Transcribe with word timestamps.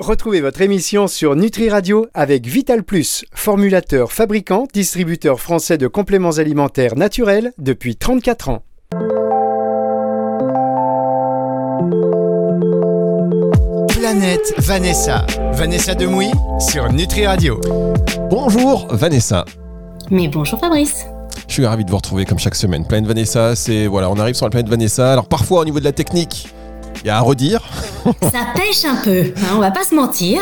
Retrouvez 0.00 0.40
votre 0.40 0.60
émission 0.60 1.06
sur 1.06 1.36
Nutri 1.36 1.70
Radio 1.70 2.08
avec 2.14 2.46
Vital 2.46 2.82
Plus, 2.82 3.24
formulateur, 3.32 4.10
fabricant, 4.10 4.66
distributeur 4.74 5.40
français 5.40 5.78
de 5.78 5.86
compléments 5.86 6.38
alimentaires 6.38 6.96
naturels 6.96 7.52
depuis 7.58 7.94
34 7.94 8.48
ans. 8.48 8.64
Planète 13.86 14.54
Vanessa. 14.58 15.24
Vanessa 15.52 15.94
Demouy 15.94 16.32
sur 16.58 16.92
Nutri 16.92 17.28
Radio. 17.28 17.60
Bonjour 18.28 18.88
Vanessa. 18.90 19.44
Mais 20.10 20.26
bonjour 20.26 20.58
Fabrice. 20.58 21.06
Je 21.46 21.52
suis 21.52 21.66
ravi 21.66 21.84
de 21.84 21.90
vous 21.90 21.98
retrouver 21.98 22.24
comme 22.24 22.40
chaque 22.40 22.56
semaine. 22.56 22.84
Planète 22.84 23.06
Vanessa, 23.06 23.54
c'est 23.54 23.86
voilà, 23.86 24.10
on 24.10 24.18
arrive 24.18 24.34
sur 24.34 24.46
la 24.46 24.50
planète 24.50 24.68
Vanessa. 24.68 25.12
Alors 25.12 25.28
parfois 25.28 25.60
au 25.60 25.64
niveau 25.64 25.78
de 25.78 25.84
la 25.84 25.92
technique, 25.92 26.48
il 27.02 27.06
y 27.06 27.10
a 27.10 27.18
à 27.18 27.20
redire. 27.20 27.60
Ça 28.22 28.46
pêche 28.54 28.84
un 28.84 28.96
peu, 28.96 29.32
hein, 29.36 29.54
on 29.56 29.60
va 29.60 29.70
pas 29.70 29.84
se 29.84 29.94
mentir. 29.94 30.40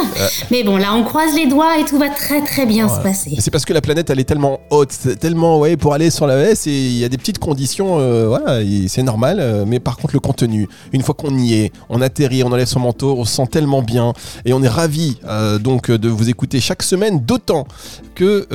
Mais 0.50 0.64
bon, 0.64 0.76
là, 0.76 0.94
on 0.94 1.04
croise 1.04 1.34
les 1.34 1.46
doigts 1.46 1.78
et 1.78 1.84
tout 1.84 1.98
va 1.98 2.08
très 2.08 2.42
très 2.42 2.66
bien 2.66 2.88
se 2.88 3.00
passer. 3.00 3.36
C'est 3.38 3.50
parce 3.50 3.64
que 3.64 3.72
la 3.72 3.80
planète, 3.80 4.10
elle 4.10 4.20
est 4.20 4.24
tellement 4.24 4.60
haute, 4.70 4.96
tellement, 5.20 5.58
ouais, 5.58 5.76
pour 5.76 5.94
aller 5.94 6.10
sur 6.10 6.26
la 6.26 6.38
S, 6.38 6.66
il 6.66 6.98
y 6.98 7.04
a 7.04 7.08
des 7.08 7.18
petites 7.18 7.38
conditions, 7.38 7.98
euh, 7.98 8.26
voilà, 8.26 8.60
c'est 8.88 9.02
normal. 9.02 9.38
Euh, 9.40 9.64
mais 9.66 9.80
par 9.80 9.96
contre, 9.96 10.14
le 10.14 10.20
contenu, 10.20 10.68
une 10.92 11.02
fois 11.02 11.14
qu'on 11.14 11.36
y 11.38 11.54
est, 11.54 11.72
on 11.88 12.00
atterrit, 12.00 12.42
on 12.42 12.52
enlève 12.52 12.66
son 12.66 12.80
manteau, 12.80 13.14
on 13.16 13.24
se 13.24 13.34
sent 13.34 13.46
tellement 13.50 13.82
bien, 13.82 14.12
et 14.44 14.52
on 14.52 14.62
est 14.62 14.68
ravi 14.68 15.18
euh, 15.26 15.58
donc 15.58 15.90
de 15.90 16.08
vous 16.08 16.28
écouter 16.28 16.60
chaque 16.60 16.82
semaine, 16.82 17.20
d'autant 17.20 17.66
que 18.14 18.46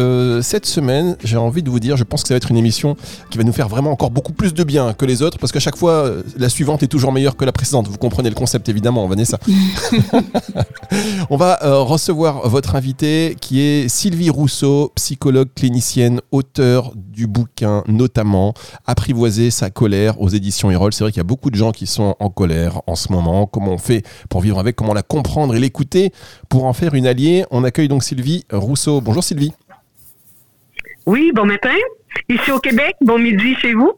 cette 0.44 0.66
semaine, 0.66 1.18
j'ai 1.24 1.38
envie 1.38 1.64
de 1.64 1.70
vous 1.70 1.80
dire, 1.80 1.98
je 1.98 2.04
pense 2.04 2.22
que 2.22 2.28
ça 2.28 2.34
va 2.34 2.38
être 2.38 2.52
une 2.52 2.58
émission 2.58 2.96
qui 3.30 3.38
va 3.38 3.44
nous 3.44 3.54
faire 3.54 3.68
vraiment 3.68 3.92
encore 3.92 4.12
beaucoup 4.12 4.34
plus 4.34 4.54
de 4.54 4.64
bien 4.64 4.94
que 4.94 5.06
les 5.06 5.22
autres, 5.22 5.38
parce 5.40 5.52
qu'à 5.52 5.60
chaque 5.60 5.76
fois, 5.76 6.10
la 6.38 6.50
suivante 6.50 6.84
est 6.84 6.88
toujours 6.88 7.12
meilleure 7.12 7.36
que 7.36 7.46
la 7.46 7.52
précédente. 7.52 7.87
Vous 7.90 7.98
comprenez 7.98 8.30
le 8.30 8.36
concept 8.36 8.70
évidemment, 8.70 9.08
Vanessa. 9.08 9.40
On 11.30 11.38
va 11.38 11.64
euh, 11.64 11.80
recevoir 11.80 12.48
votre 12.48 12.76
invité 12.76 13.36
qui 13.40 13.62
est 13.62 13.88
Sylvie 13.88 14.30
Rousseau, 14.30 14.92
psychologue 14.96 15.50
clinicienne, 15.56 16.22
auteur 16.32 16.94
du 16.96 17.28
bouquin 17.28 17.84
notamment 17.88 18.54
Apprivoiser 18.86 19.52
sa 19.52 19.70
colère 19.70 20.22
aux 20.22 20.30
éditions 20.30 20.72
Erol. 20.72 20.94
C'est 20.94 21.04
vrai 21.04 21.12
qu'il 21.12 21.20
y 21.20 21.22
a 21.22 21.26
beaucoup 21.26 21.50
de 21.50 21.56
gens 21.56 21.72
qui 21.72 21.88
sont 21.88 22.16
en 22.20 22.30
colère 22.30 22.82
en 22.88 22.96
ce 22.96 23.12
moment. 23.12 23.48
Comment 23.48 23.74
on 23.74 23.78
fait 23.78 24.04
pour 24.30 24.42
vivre 24.42 24.60
avec 24.60 24.76
Comment 24.76 24.94
la 24.94 25.04
comprendre 25.04 25.56
et 25.56 25.60
l'écouter 25.60 26.12
pour 26.50 26.66
en 26.66 26.74
faire 26.74 26.94
une 26.94 27.08
alliée? 27.08 27.46
On 27.52 27.64
accueille 27.64 27.88
donc 27.88 28.04
Sylvie 28.04 28.46
Rousseau. 28.52 29.02
Bonjour 29.02 29.24
Sylvie. 29.24 29.54
Oui, 31.06 31.32
bon 31.34 31.46
matin. 31.46 31.74
Ici 32.30 32.52
au 32.52 32.60
Québec, 32.60 32.96
bon 33.02 33.18
midi 33.18 33.56
chez 33.56 33.74
vous. 33.74 33.94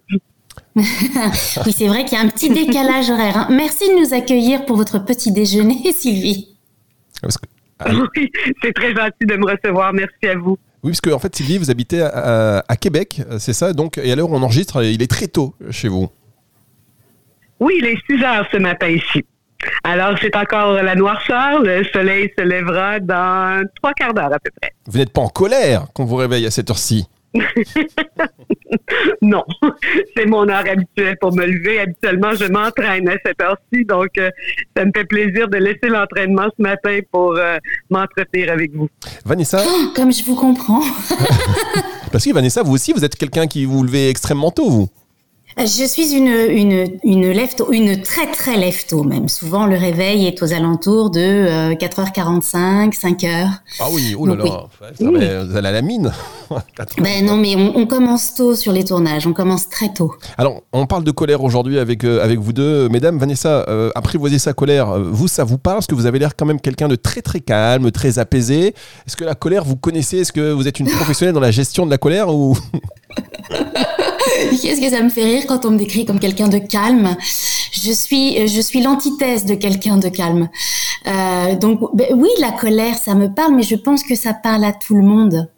oui, 0.76 1.74
c'est 1.76 1.88
vrai 1.88 2.06
qu'il 2.06 2.18
y 2.18 2.22
a 2.22 2.24
un 2.24 2.30
petit 2.30 2.50
décalage 2.50 3.10
horaire. 3.10 3.38
Hein. 3.38 3.48
Merci 3.50 3.90
de 3.90 4.00
nous 4.00 4.14
accueillir 4.14 4.66
pour 4.66 4.78
votre 4.78 5.04
petit 5.04 5.32
déjeuner, 5.32 5.92
Sylvie. 5.94 6.56
Ah 7.80 7.90
oui, 8.16 8.32
c'est 8.64 8.74
très 8.74 8.94
gentil 8.94 9.26
de 9.26 9.36
me 9.36 9.46
recevoir. 9.52 9.94
Merci 9.94 10.28
à 10.28 10.38
vous. 10.38 10.58
Oui, 10.84 10.92
parce 10.92 11.02
que 11.02 11.10
en 11.10 11.20
fait, 11.20 11.36
Sylvie, 11.36 11.58
vous 11.58 11.72
habitez 11.72 12.02
à, 12.02 12.76
Québec, 12.80 13.22
c'est 13.38 13.54
ça. 13.54 13.74
Donc, 13.74 13.98
et 13.98 14.12
à 14.12 14.16
l'heure 14.16 14.30
où 14.30 14.36
on 14.36 14.44
enregistre, 14.44 14.82
il 14.84 15.02
est 15.02 15.12
très 15.12 15.28
tôt 15.28 15.54
chez 15.72 15.90
vous. 15.90 16.10
Oui, 17.60 17.76
il 17.80 17.86
est 17.86 17.98
6 18.10 18.24
heures 18.24 18.48
ce 18.52 18.58
matin 18.58 18.88
ici. 18.88 19.26
Alors, 19.84 20.18
c'est 20.22 20.36
encore 20.38 20.82
la 20.82 20.96
noirceur. 20.96 21.62
Le 21.62 21.84
soleil 21.86 22.32
se 22.38 22.44
lèvera 22.44 23.02
dans 23.02 23.62
trois 23.76 23.94
quarts 23.94 24.14
d'heure 24.14 24.34
à 24.34 24.40
peu 24.40 24.52
près. 24.62 24.72
Vous 24.86 24.98
n'êtes 24.98 25.12
pas 25.12 25.22
en 25.22 25.28
colère 25.28 25.88
quand 25.94 26.06
vous 26.06 26.16
réveille 26.16 26.46
à 26.46 26.52
cette 26.52 26.70
heure-ci? 26.70 27.08
non, 29.22 29.44
c'est 30.16 30.26
mon 30.26 30.48
heure 30.50 30.64
habituelle 30.68 31.18
pour 31.20 31.34
me 31.36 31.46
lever. 31.46 31.80
Habituellement, 31.80 32.34
je 32.34 32.46
m'entraîne 32.46 33.08
à 33.08 33.16
cette 33.24 33.42
heure-ci, 33.42 33.86
donc 33.86 34.10
euh, 34.18 34.30
ça 34.76 34.86
me 34.86 34.92
fait 34.96 35.06
plaisir 35.06 35.48
de 35.48 35.58
laisser 35.58 35.88
l'entraînement 35.88 36.48
ce 36.58 36.62
matin 36.62 37.00
pour 37.12 37.38
euh, 37.38 37.58
m'entretenir 37.90 38.52
avec 38.52 38.74
vous. 38.74 38.90
Vanessa? 39.26 39.64
Oh, 39.66 39.92
Comme 39.96 40.12
je 40.12 40.24
vous 40.24 40.36
comprends. 40.36 40.82
Parce 42.12 42.26
que 42.26 42.34
Vanessa, 42.34 42.64
vous 42.64 42.74
aussi, 42.74 42.94
vous 42.94 43.06
êtes 43.06 43.16
quelqu'un 43.16 43.46
qui 43.48 43.66
vous 43.66 43.84
levez 43.84 44.10
extrêmement 44.10 44.50
tôt, 44.52 44.70
vous 44.70 44.90
je 45.58 45.86
suis 45.86 46.14
une, 46.14 46.28
une, 46.28 47.00
une 47.04 47.34
une 47.72 48.02
très 48.02 48.32
très 48.32 48.72
tôt 48.88 49.04
même. 49.04 49.28
Souvent, 49.28 49.66
le 49.66 49.76
réveil 49.76 50.26
est 50.26 50.42
aux 50.42 50.54
alentours 50.54 51.10
de 51.10 51.74
4h45, 51.74 52.98
5h. 52.98 53.50
Ah 53.80 53.88
oui, 53.92 54.16
oh 54.18 54.26
là 54.26 54.36
là, 54.36 54.68
vous 55.00 55.58
allez 55.58 55.68
à 55.68 55.72
la 55.72 55.82
mine. 55.82 56.12
ben 56.98 57.26
non, 57.26 57.36
mais 57.38 57.56
on, 57.56 57.86
commence 57.86 58.34
tôt 58.34 58.56
sur 58.56 58.72
les 58.72 58.84
tournages, 58.84 59.28
on 59.28 59.34
commence 59.34 59.70
très 59.70 59.94
tôt. 59.94 60.14
Alors, 60.38 60.62
on 60.74 60.86
parle 60.86 61.04
de 61.04 61.12
colère 61.12 61.44
aujourd'hui 61.44 61.80
avec, 61.80 62.04
euh, 62.04 62.24
avec 62.24 62.40
vous 62.40 62.54
deux. 62.54 62.90
Mesdames, 62.90 63.18
Vanessa, 63.18 63.66
euh, 63.68 63.92
apprivoiser 63.96 64.40
sa 64.40 64.54
colère, 64.54 64.90
euh, 64.90 65.10
vous, 65.12 65.28
ça 65.28 65.44
vous 65.44 65.58
parle? 65.58 65.78
Parce 65.78 65.88
que 65.88 65.96
vous 65.96 66.06
avez 66.06 66.20
l'air 66.20 66.36
quand 66.36 66.46
même 66.46 66.62
quelqu'un 66.62 66.88
de 66.88 66.96
très 66.96 67.22
très 67.22 67.40
calme, 67.40 67.92
très 67.92 68.20
apaisé. 68.20 68.74
Est-ce 69.08 69.18
que 69.18 69.24
la 69.24 69.36
colère, 69.36 69.64
vous 69.64 69.76
connaissez? 69.76 70.20
Est-ce 70.20 70.32
que 70.32 70.52
vous 70.52 70.68
êtes 70.68 70.80
une 70.80 70.90
professionnelle 70.90 71.34
dans 71.34 71.40
la 71.42 71.52
gestion 71.52 71.86
de 71.86 71.92
la 71.92 71.98
colère 71.98 72.34
ou? 72.34 72.58
Qu'est-ce 74.62 74.82
que 74.82 74.90
ça 74.90 75.02
me 75.02 75.10
fait 75.10 75.24
rire 75.24 75.44
quand 75.48 75.66
on 75.66 75.72
me 75.72 75.78
décrit 75.78 76.06
comme 76.06 76.20
quelqu'un 76.20 76.48
de 76.48 76.58
calme? 76.58 77.16
Je 77.72 77.92
suis, 77.92 78.48
je 78.48 78.62
suis 78.62 78.82
l'antithèse 78.82 79.46
de 79.46 79.56
quelqu'un 79.56 79.98
de 79.98 80.10
calme. 80.10 80.50
Euh, 81.08 81.56
donc 81.56 81.80
ben 81.96 82.08
oui, 82.16 82.30
la 82.40 82.52
colère, 82.52 82.98
ça 82.98 83.16
me 83.16 83.28
parle, 83.34 83.56
mais 83.56 83.64
je 83.64 83.76
pense 83.76 84.04
que 84.04 84.16
ça 84.16 84.34
parle 84.34 84.64
à 84.64 84.74
tout 84.74 84.96
le 84.96 85.04
monde 85.04 85.50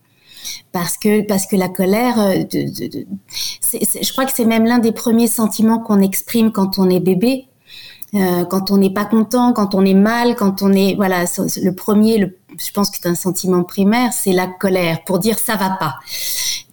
parce 0.71 0.97
que 0.97 1.21
parce 1.21 1.45
que 1.45 1.55
la 1.55 1.69
colère, 1.69 2.19
euh, 2.19 2.43
je 2.51 4.11
crois 4.11 4.25
que 4.25 4.31
c'est 4.33 4.45
même 4.45 4.65
l'un 4.65 4.79
des 4.79 4.91
premiers 4.91 5.27
sentiments 5.27 5.79
qu'on 5.79 6.01
exprime 6.01 6.51
quand 6.51 6.77
on 6.77 6.89
est 6.89 6.99
bébé. 6.99 7.47
Euh, 8.13 8.43
quand 8.45 8.71
on 8.71 8.77
n'est 8.77 8.93
pas 8.93 9.05
content, 9.05 9.53
quand 9.53 9.73
on 9.73 9.85
est 9.85 9.93
mal, 9.93 10.35
quand 10.35 10.61
on 10.61 10.73
est 10.73 10.95
voilà 10.95 11.23
le 11.23 11.71
premier, 11.71 12.17
le, 12.17 12.37
je 12.59 12.71
pense 12.71 12.89
que 12.89 12.97
c'est 13.01 13.07
un 13.07 13.15
sentiment 13.15 13.63
primaire, 13.63 14.11
c'est 14.11 14.33
la 14.33 14.47
colère 14.47 15.03
pour 15.05 15.19
dire 15.19 15.39
ça 15.39 15.55
va 15.55 15.69
pas. 15.69 15.95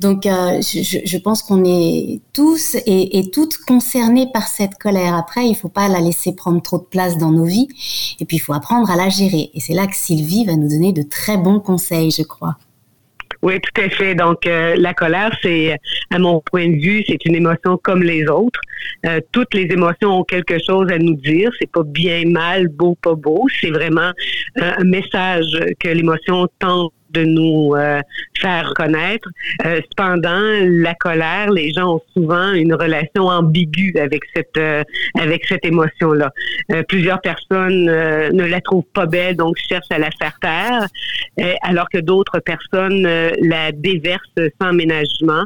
Donc, 0.00 0.26
euh, 0.26 0.60
je, 0.62 1.18
pense 1.18 1.42
qu'on 1.42 1.64
est 1.64 2.20
tous 2.32 2.76
et, 2.86 3.18
et, 3.18 3.30
toutes 3.30 3.58
concernés 3.58 4.30
par 4.32 4.46
cette 4.46 4.78
colère. 4.78 5.14
Après, 5.14 5.48
il 5.48 5.56
faut 5.56 5.68
pas 5.68 5.88
la 5.88 6.00
laisser 6.00 6.36
prendre 6.36 6.62
trop 6.62 6.78
de 6.78 6.84
place 6.84 7.18
dans 7.18 7.32
nos 7.32 7.44
vies. 7.44 7.66
Et 8.20 8.24
puis, 8.24 8.36
il 8.36 8.40
faut 8.40 8.52
apprendre 8.52 8.88
à 8.90 8.96
la 8.96 9.08
gérer. 9.08 9.50
Et 9.54 9.60
c'est 9.60 9.74
là 9.74 9.88
que 9.88 9.96
Sylvie 9.96 10.44
va 10.44 10.54
nous 10.54 10.68
donner 10.68 10.92
de 10.92 11.02
très 11.02 11.36
bons 11.36 11.58
conseils, 11.58 12.12
je 12.12 12.22
crois. 12.22 12.56
Oui, 13.42 13.60
tout 13.60 13.80
à 13.80 13.88
fait. 13.88 14.14
Donc, 14.14 14.46
euh, 14.46 14.74
la 14.76 14.94
colère, 14.94 15.30
c'est, 15.42 15.76
à 16.10 16.18
mon 16.18 16.40
point 16.40 16.68
de 16.68 16.76
vue, 16.76 17.04
c'est 17.06 17.24
une 17.24 17.36
émotion 17.36 17.78
comme 17.82 18.02
les 18.02 18.26
autres. 18.26 18.60
Euh, 19.06 19.20
toutes 19.32 19.54
les 19.54 19.64
émotions 19.72 20.20
ont 20.20 20.24
quelque 20.24 20.56
chose 20.64 20.90
à 20.90 20.98
nous 20.98 21.14
dire. 21.14 21.50
C'est 21.60 21.70
pas 21.70 21.84
bien, 21.84 22.24
mal, 22.26 22.68
beau, 22.68 22.96
pas 23.00 23.14
beau. 23.14 23.46
C'est 23.60 23.70
vraiment 23.70 24.10
euh, 24.58 24.72
un 24.78 24.84
message 24.84 25.46
que 25.78 25.88
l'émotion 25.88 26.48
tente 26.58 26.92
de 27.10 27.24
nous 27.24 27.74
euh, 27.74 28.00
faire 28.38 28.68
reconnaître. 28.68 29.28
Euh, 29.64 29.80
cependant, 29.90 30.42
la 30.62 30.94
colère, 30.94 31.50
les 31.50 31.72
gens 31.72 31.96
ont 31.96 32.02
souvent 32.14 32.52
une 32.52 32.74
relation 32.74 33.26
ambiguë 33.26 33.94
avec 33.98 34.22
cette 34.34 34.56
euh, 34.56 34.82
avec 35.18 35.44
cette 35.46 35.64
émotion-là. 35.64 36.30
plusieurs 36.88 37.20
personnes 37.20 37.86
ne 37.86 38.44
la 38.44 38.60
trouvent 38.60 38.92
pas 38.94 39.06
belle, 39.06 39.36
donc 39.36 39.56
cherchent 39.68 39.90
à 39.90 39.98
la 39.98 40.10
faire 40.10 40.38
taire, 40.40 40.86
alors 41.62 41.88
que 41.88 41.98
d'autres 41.98 42.40
personnes 42.40 43.02
la 43.02 43.72
déversent 43.72 44.48
sans 44.60 44.72
ménagement. 44.72 45.44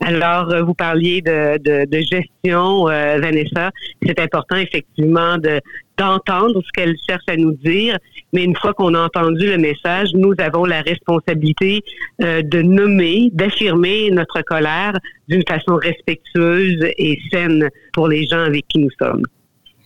Alors, 0.00 0.54
vous 0.64 0.74
parliez 0.74 1.22
de, 1.22 1.58
de, 1.58 1.86
de 1.86 1.98
gestion, 2.00 2.84
Vanessa. 2.84 3.70
C'est 4.04 4.18
important 4.18 4.56
effectivement 4.56 5.38
de 5.38 5.60
d'entendre 5.96 6.60
ce 6.64 6.70
qu'elle 6.72 6.96
cherche 7.08 7.24
à 7.28 7.36
nous 7.36 7.52
dire, 7.64 7.98
mais 8.32 8.44
une 8.44 8.56
fois 8.56 8.74
qu'on 8.74 8.94
a 8.94 9.00
entendu 9.00 9.46
le 9.46 9.58
message, 9.58 10.08
nous 10.14 10.34
avons 10.38 10.64
la 10.64 10.82
responsabilité 10.82 11.82
euh, 12.22 12.42
de 12.42 12.62
nommer, 12.62 13.30
d'affirmer 13.32 14.10
notre 14.10 14.42
colère 14.42 14.98
d'une 15.28 15.44
façon 15.48 15.76
respectueuse 15.76 16.84
et 16.98 17.18
saine 17.32 17.68
pour 17.92 18.08
les 18.08 18.26
gens 18.26 18.42
avec 18.42 18.66
qui 18.68 18.78
nous 18.78 18.90
sommes. 19.00 19.22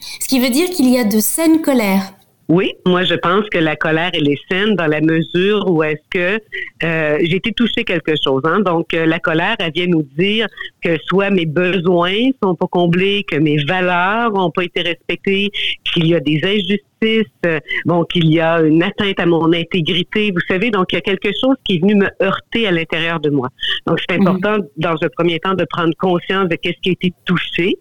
Ce 0.00 0.28
qui 0.28 0.40
veut 0.40 0.50
dire 0.50 0.70
qu'il 0.70 0.88
y 0.88 0.98
a 0.98 1.04
de 1.04 1.20
saines 1.20 1.60
colères. 1.60 2.12
Oui, 2.48 2.72
moi 2.86 3.04
je 3.04 3.14
pense 3.14 3.46
que 3.50 3.58
la 3.58 3.76
colère 3.76 4.10
elle 4.14 4.26
est 4.26 4.40
saine 4.50 4.74
dans 4.74 4.86
la 4.86 5.02
mesure 5.02 5.70
où 5.70 5.82
est-ce 5.82 6.00
que 6.08 6.40
euh, 6.82 7.18
j'ai 7.20 7.36
été 7.36 7.52
touchée 7.52 7.84
quelque 7.84 8.14
chose. 8.24 8.40
Hein? 8.44 8.60
Donc 8.60 8.94
euh, 8.94 9.04
la 9.04 9.18
colère 9.18 9.56
elle 9.58 9.70
vient 9.72 9.86
nous 9.86 10.06
dire 10.16 10.46
que 10.82 10.96
soit 11.08 11.28
mes 11.28 11.44
besoins 11.44 12.30
sont 12.42 12.54
pas 12.54 12.66
comblés, 12.66 13.22
que 13.30 13.36
mes 13.36 13.62
valeurs 13.64 14.34
ont 14.34 14.50
pas 14.50 14.64
été 14.64 14.80
respectées, 14.80 15.50
qu'il 15.84 16.06
y 16.06 16.14
a 16.14 16.20
des 16.20 16.40
injustices, 16.42 17.30
euh, 17.44 17.60
bon 17.84 18.04
qu'il 18.04 18.30
y 18.30 18.40
a 18.40 18.62
une 18.62 18.82
atteinte 18.82 19.20
à 19.20 19.26
mon 19.26 19.52
intégrité. 19.52 20.30
Vous 20.30 20.40
savez, 20.48 20.70
donc 20.70 20.86
il 20.92 20.94
y 20.94 20.98
a 20.98 21.02
quelque 21.02 21.30
chose 21.38 21.56
qui 21.64 21.76
est 21.76 21.80
venu 21.80 21.96
me 21.96 22.08
heurter 22.22 22.66
à 22.66 22.70
l'intérieur 22.70 23.20
de 23.20 23.28
moi. 23.28 23.50
Donc 23.86 24.00
c'est 24.08 24.16
important 24.16 24.56
dans 24.78 24.96
un 25.02 25.08
premier 25.18 25.38
temps 25.38 25.54
de 25.54 25.66
prendre 25.68 25.92
conscience 25.98 26.48
de 26.48 26.56
qu'est-ce 26.56 26.80
qui 26.80 26.88
a 26.88 26.92
été 26.92 27.12
touché. 27.26 27.76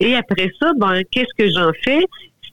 Et 0.00 0.14
après 0.14 0.50
ça, 0.60 0.72
ben 0.78 1.02
qu'est-ce 1.10 1.32
que 1.38 1.50
j'en 1.50 1.70
fais? 1.82 2.04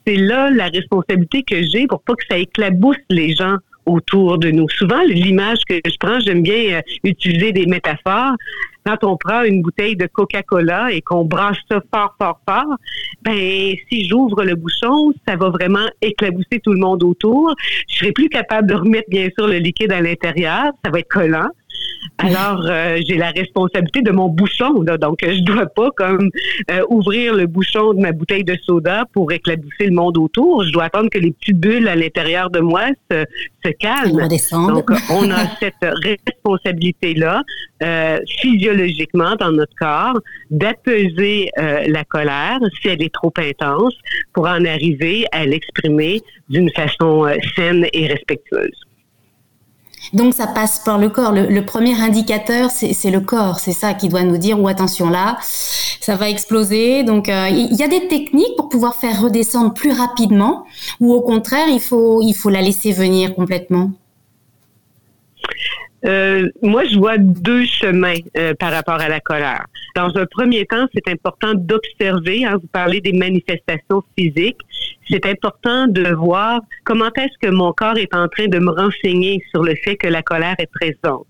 C'est 0.06 0.16
là 0.16 0.50
la 0.50 0.68
responsabilité 0.68 1.42
que 1.42 1.62
j'ai 1.62 1.86
pour 1.86 2.02
pas 2.02 2.14
que 2.14 2.24
ça 2.30 2.38
éclabousse 2.38 2.96
les 3.10 3.34
gens 3.34 3.56
autour 3.86 4.38
de 4.38 4.50
nous. 4.50 4.68
Souvent, 4.68 5.02
l'image 5.02 5.58
que 5.68 5.74
je 5.84 5.96
prends, 5.98 6.20
j'aime 6.20 6.42
bien 6.42 6.78
euh, 6.78 6.80
utiliser 7.04 7.52
des 7.52 7.66
métaphores. 7.66 8.36
quand 8.84 9.04
on 9.04 9.16
prend 9.16 9.42
une 9.42 9.62
bouteille 9.62 9.96
de 9.96 10.06
Coca-Cola 10.06 10.92
et 10.92 11.02
qu'on 11.02 11.24
brasse 11.24 11.58
ça 11.70 11.80
fort, 11.92 12.14
fort, 12.20 12.40
fort, 12.48 12.76
ben 13.22 13.74
si 13.88 14.08
j'ouvre 14.08 14.42
le 14.44 14.56
bouchon, 14.56 15.12
ça 15.26 15.36
va 15.36 15.50
vraiment 15.50 15.86
éclabousser 16.00 16.60
tout 16.62 16.72
le 16.72 16.80
monde 16.80 17.02
autour. 17.04 17.54
Je 17.88 17.96
serai 17.96 18.12
plus 18.12 18.28
capable 18.28 18.68
de 18.68 18.74
remettre 18.74 19.08
bien 19.08 19.28
sûr 19.36 19.46
le 19.46 19.58
liquide 19.58 19.92
à 19.92 20.00
l'intérieur, 20.00 20.72
ça 20.84 20.90
va 20.90 20.98
être 20.98 21.08
collant. 21.08 21.48
Alors, 22.18 22.64
euh, 22.66 22.98
j'ai 23.06 23.16
la 23.16 23.30
responsabilité 23.30 24.02
de 24.02 24.10
mon 24.10 24.28
bouchon, 24.28 24.82
là, 24.82 24.96
donc 24.98 25.18
je 25.22 25.42
dois 25.42 25.66
pas 25.66 25.90
comme 25.96 26.30
euh, 26.70 26.82
ouvrir 26.88 27.34
le 27.34 27.46
bouchon 27.46 27.94
de 27.94 28.00
ma 28.00 28.12
bouteille 28.12 28.44
de 28.44 28.56
soda 28.64 29.04
pour 29.12 29.32
éclabousser 29.32 29.86
le 29.86 29.92
monde 29.92 30.18
autour. 30.18 30.64
Je 30.64 30.72
dois 30.72 30.84
attendre 30.84 31.10
que 31.10 31.18
les 31.18 31.32
petites 31.32 31.58
bulles 31.58 31.88
à 31.88 31.96
l'intérieur 31.96 32.50
de 32.50 32.60
moi 32.60 32.88
se, 33.10 33.24
se 33.64 33.70
calment. 33.72 34.28
Donc, 34.68 34.90
on 35.10 35.30
a 35.30 35.46
cette 35.60 35.74
responsabilité-là 35.82 37.42
euh, 37.82 38.18
physiologiquement 38.40 39.34
dans 39.36 39.50
notre 39.50 39.74
corps 39.76 40.20
d'apaiser 40.50 41.50
la 41.56 42.04
colère 42.04 42.58
si 42.80 42.88
elle 42.88 43.02
est 43.02 43.12
trop 43.12 43.32
intense 43.36 43.94
pour 44.32 44.46
en 44.46 44.64
arriver 44.64 45.26
à 45.32 45.46
l'exprimer 45.46 46.20
d'une 46.48 46.70
façon 46.70 47.26
saine 47.56 47.86
et 47.92 48.06
respectueuse. 48.06 48.86
Donc 50.12 50.34
ça 50.34 50.46
passe 50.46 50.80
par 50.80 50.98
le 50.98 51.08
corps. 51.08 51.32
Le, 51.32 51.64
premier 51.64 52.00
indicateur, 52.00 52.70
c'est 52.70 53.10
le 53.10 53.20
corps. 53.20 53.60
C'est 53.60 53.72
ça 53.72 53.94
qui 53.94 54.08
doit 54.08 54.24
nous 54.24 54.38
dire, 54.38 54.60
ou 54.60 54.68
attention 54.68 55.08
là, 55.08 55.38
ça 55.40 56.16
va 56.16 56.28
exploser. 56.28 57.04
Donc 57.04 57.28
euh, 57.28 57.48
il 57.50 57.74
y 57.74 57.82
a 57.82 57.88
des 57.88 58.08
techniques 58.08 58.56
pour 58.56 58.68
pouvoir 58.68 58.96
faire 58.96 59.20
redescendre 59.20 59.72
plus 59.72 59.92
rapidement, 59.92 60.66
ou 61.00 61.12
au 61.12 61.22
contraire, 61.22 61.68
il 61.68 61.80
faut, 61.80 62.20
il 62.22 62.34
faut 62.34 62.50
la 62.50 62.62
laisser 62.62 62.92
venir 62.92 63.34
complètement? 63.34 63.90
Euh, 66.04 66.48
moi, 66.62 66.84
je 66.84 66.98
vois 66.98 67.16
deux 67.18 67.64
chemins 67.64 68.14
euh, 68.36 68.54
par 68.54 68.72
rapport 68.72 69.00
à 69.00 69.08
la 69.08 69.20
colère. 69.20 69.66
Dans 69.94 70.10
un 70.16 70.26
premier 70.26 70.66
temps, 70.66 70.86
c'est 70.92 71.08
important 71.08 71.54
d'observer. 71.54 72.44
Hein, 72.44 72.58
vous 72.60 72.66
parlez 72.72 73.00
des 73.00 73.12
manifestations 73.12 74.02
physiques. 74.18 74.58
C'est 75.12 75.26
important 75.26 75.88
de 75.88 76.14
voir 76.14 76.60
comment 76.84 77.10
est-ce 77.16 77.36
que 77.46 77.52
mon 77.52 77.72
corps 77.74 77.98
est 77.98 78.14
en 78.14 78.28
train 78.28 78.46
de 78.46 78.58
me 78.58 78.70
renseigner 78.70 79.42
sur 79.50 79.62
le 79.62 79.74
fait 79.74 79.96
que 79.96 80.06
la 80.06 80.22
colère 80.22 80.54
est 80.58 80.70
présente. 80.72 81.26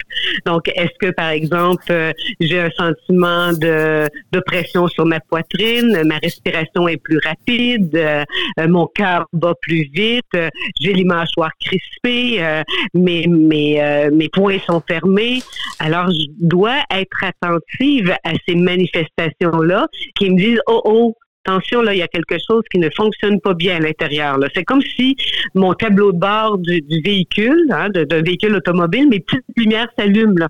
Donc, 0.47 0.69
est-ce 0.69 0.97
que, 1.01 1.11
par 1.11 1.31
exemple, 1.31 1.83
euh, 1.91 2.13
j'ai 2.39 2.61
un 2.61 2.71
sentiment 2.71 3.53
de, 3.53 4.09
de, 4.31 4.41
pression 4.41 4.87
sur 4.87 5.05
ma 5.05 5.19
poitrine, 5.19 6.05
ma 6.05 6.19
respiration 6.19 6.87
est 6.87 6.97
plus 6.97 7.19
rapide, 7.25 8.27
mon 8.59 8.87
cœur 8.87 9.27
bat 9.33 9.55
plus 9.61 9.89
vite, 9.93 10.37
j'ai 10.81 10.93
les 10.93 11.05
mâchoires 11.05 11.53
crispées, 11.59 12.63
mes, 12.95 13.27
mes, 13.27 14.11
mes 14.13 14.29
poings 14.29 14.59
sont 14.67 14.83
fermés. 14.87 15.43
Alors, 15.79 16.11
je 16.11 16.27
dois 16.41 16.79
être 16.91 17.25
attentive 17.25 18.15
à 18.25 18.33
ces 18.47 18.55
manifestations-là 18.55 19.89
qui 20.17 20.31
me 20.31 20.37
disent, 20.37 20.61
oh, 20.67 20.83
oh, 20.85 21.17
attention, 21.45 21.83
là, 21.83 21.95
il 21.95 21.99
y 21.99 22.03
a 22.03 22.09
quelque 22.09 22.37
chose 22.39 22.63
qui 22.71 22.79
ne 22.79 22.89
fonctionne 22.91 23.41
pas 23.41 23.55
bien 23.55 23.77
à 23.77 23.81
l'intérieur. 23.81 24.39
C'est 24.55 24.65
comme 24.65 24.83
si 24.83 25.17
mon 25.55 25.73
tableau 25.75 26.13
de 26.13 26.19
bord 26.19 26.59
du, 26.59 26.83
véhicule, 27.05 27.67
hein, 27.71 27.89
d'un 27.91 28.23
véhicule 28.23 28.55
automobile, 28.55 29.09
mes 29.09 29.21
petites 29.21 29.45
lumières 29.57 29.89
s'allument. 29.99 30.47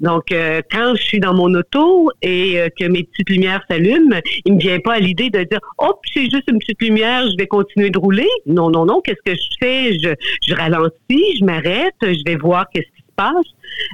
Donc, 0.00 0.32
euh, 0.32 0.62
quand 0.70 0.94
je 0.96 1.02
suis 1.02 1.20
dans 1.20 1.34
mon 1.34 1.54
auto 1.54 2.10
et 2.22 2.60
euh, 2.60 2.68
que 2.78 2.86
mes 2.86 3.04
petites 3.04 3.28
lumières 3.28 3.62
s'allument, 3.70 4.20
il 4.44 4.54
me 4.54 4.60
vient 4.60 4.78
pas 4.80 4.94
à 4.94 4.98
l'idée 4.98 5.30
de 5.30 5.42
dire, 5.44 5.60
oh, 5.78 5.94
c'est 6.12 6.24
juste 6.30 6.48
une 6.48 6.58
petite 6.58 6.80
lumière, 6.80 7.24
je 7.30 7.36
vais 7.36 7.46
continuer 7.46 7.90
de 7.90 7.98
rouler. 7.98 8.28
Non, 8.46 8.70
non, 8.70 8.86
non. 8.86 9.00
Qu'est-ce 9.00 9.22
que 9.24 9.34
je 9.34 9.48
fais? 9.60 9.98
Je, 9.98 10.10
je 10.46 10.54
ralentis, 10.54 11.38
je 11.38 11.44
m'arrête, 11.44 11.94
je 12.02 12.22
vais 12.24 12.36
voir 12.36 12.66
qu'est-ce 12.72 12.86
qui 12.96 13.00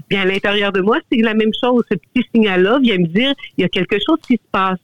bien 0.09 0.23
à 0.23 0.25
l'intérieur 0.25 0.73
de 0.73 0.81
moi, 0.81 0.99
c'est 1.11 1.21
la 1.21 1.35
même 1.35 1.53
chose. 1.61 1.85
Ce 1.91 1.97
petit 1.97 2.27
signal-là 2.35 2.79
vient 2.81 2.99
me 2.99 3.07
dire, 3.07 3.35
il 3.57 3.63
y 3.63 3.65
a 3.65 3.69
quelque 3.69 3.97
chose 4.05 4.19
qui 4.27 4.35
se 4.35 4.51
passe. 4.51 4.79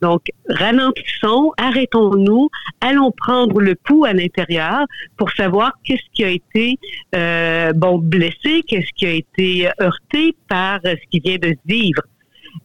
Donc, 0.00 0.28
ralentissons, 0.48 1.52
arrêtons-nous, 1.56 2.48
allons 2.80 3.10
prendre 3.10 3.60
le 3.60 3.74
pouls 3.74 4.04
à 4.04 4.12
l'intérieur 4.12 4.84
pour 5.16 5.30
savoir 5.32 5.72
qu'est-ce 5.84 6.08
qui 6.12 6.24
a 6.24 6.30
été 6.30 6.78
euh, 7.14 7.72
bon 7.72 7.98
blessé, 7.98 8.62
qu'est-ce 8.66 8.92
qui 8.96 9.06
a 9.06 9.12
été 9.12 9.68
heurté 9.80 10.36
par 10.48 10.80
ce 10.84 11.08
qui 11.10 11.20
vient 11.20 11.38
de 11.38 11.48
se 11.48 11.66
vivre. 11.66 12.02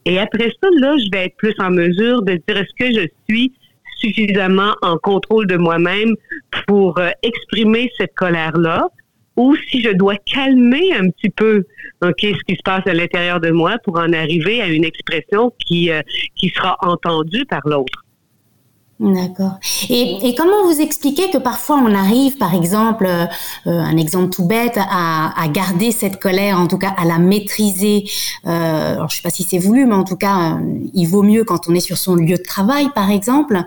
Et 0.05 0.19
après 0.19 0.51
ça, 0.61 0.69
là, 0.79 0.95
je 0.97 1.09
vais 1.11 1.25
être 1.25 1.37
plus 1.37 1.55
en 1.59 1.71
mesure 1.71 2.21
de 2.23 2.33
dire 2.33 2.57
est-ce 2.57 2.73
que 2.77 3.01
je 3.01 3.07
suis 3.29 3.53
suffisamment 3.97 4.75
en 4.81 4.97
contrôle 4.97 5.47
de 5.47 5.55
moi-même 5.55 6.15
pour 6.67 6.97
euh, 6.99 7.09
exprimer 7.21 7.91
cette 7.97 8.13
colère-là, 8.15 8.87
ou 9.35 9.55
si 9.69 9.81
je 9.81 9.91
dois 9.91 10.15
calmer 10.17 10.93
un 10.93 11.09
petit 11.09 11.29
peu 11.29 11.65
ok 12.01 12.19
ce 12.21 12.43
qui 12.47 12.55
se 12.55 12.63
passe 12.63 12.85
à 12.85 12.93
l'intérieur 12.93 13.39
de 13.39 13.51
moi 13.51 13.77
pour 13.83 13.97
en 13.97 14.13
arriver 14.13 14.61
à 14.61 14.67
une 14.67 14.83
expression 14.83 15.51
qui, 15.65 15.91
euh, 15.91 16.01
qui 16.35 16.49
sera 16.49 16.77
entendue 16.81 17.45
par 17.45 17.61
l'autre. 17.65 18.03
D'accord. 18.99 19.53
Et, 19.89 20.35
comment 20.37 20.65
vous 20.65 20.79
expliquez 20.79 21.31
que 21.31 21.39
parfois 21.39 21.77
on 21.77 21.93
arrive, 21.95 22.37
par 22.37 22.53
exemple, 22.53 23.05
euh, 23.07 23.25
euh, 23.65 23.79
un 23.79 23.97
exemple 23.97 24.29
tout 24.29 24.45
bête, 24.45 24.77
à, 24.77 25.33
garder 25.51 25.91
cette 25.91 26.19
colère, 26.19 26.59
en 26.59 26.67
tout 26.67 26.77
cas 26.77 26.93
à 26.95 27.03
la 27.03 27.17
maîtriser. 27.17 28.05
Euh, 28.45 28.93
alors 28.93 29.09
je 29.09 29.17
sais 29.17 29.21
pas 29.21 29.31
si 29.31 29.43
c'est 29.43 29.57
voulu, 29.57 29.85
mais 29.85 29.95
en 29.95 30.03
tout 30.03 30.15
cas, 30.15 30.59
il 30.93 31.05
vaut 31.05 31.23
mieux 31.23 31.43
quand 31.43 31.67
on 31.67 31.75
est 31.75 31.79
sur 31.79 31.97
son 31.97 32.15
lieu 32.15 32.37
de 32.37 32.43
travail, 32.43 32.89
par 32.93 33.09
exemple, 33.09 33.63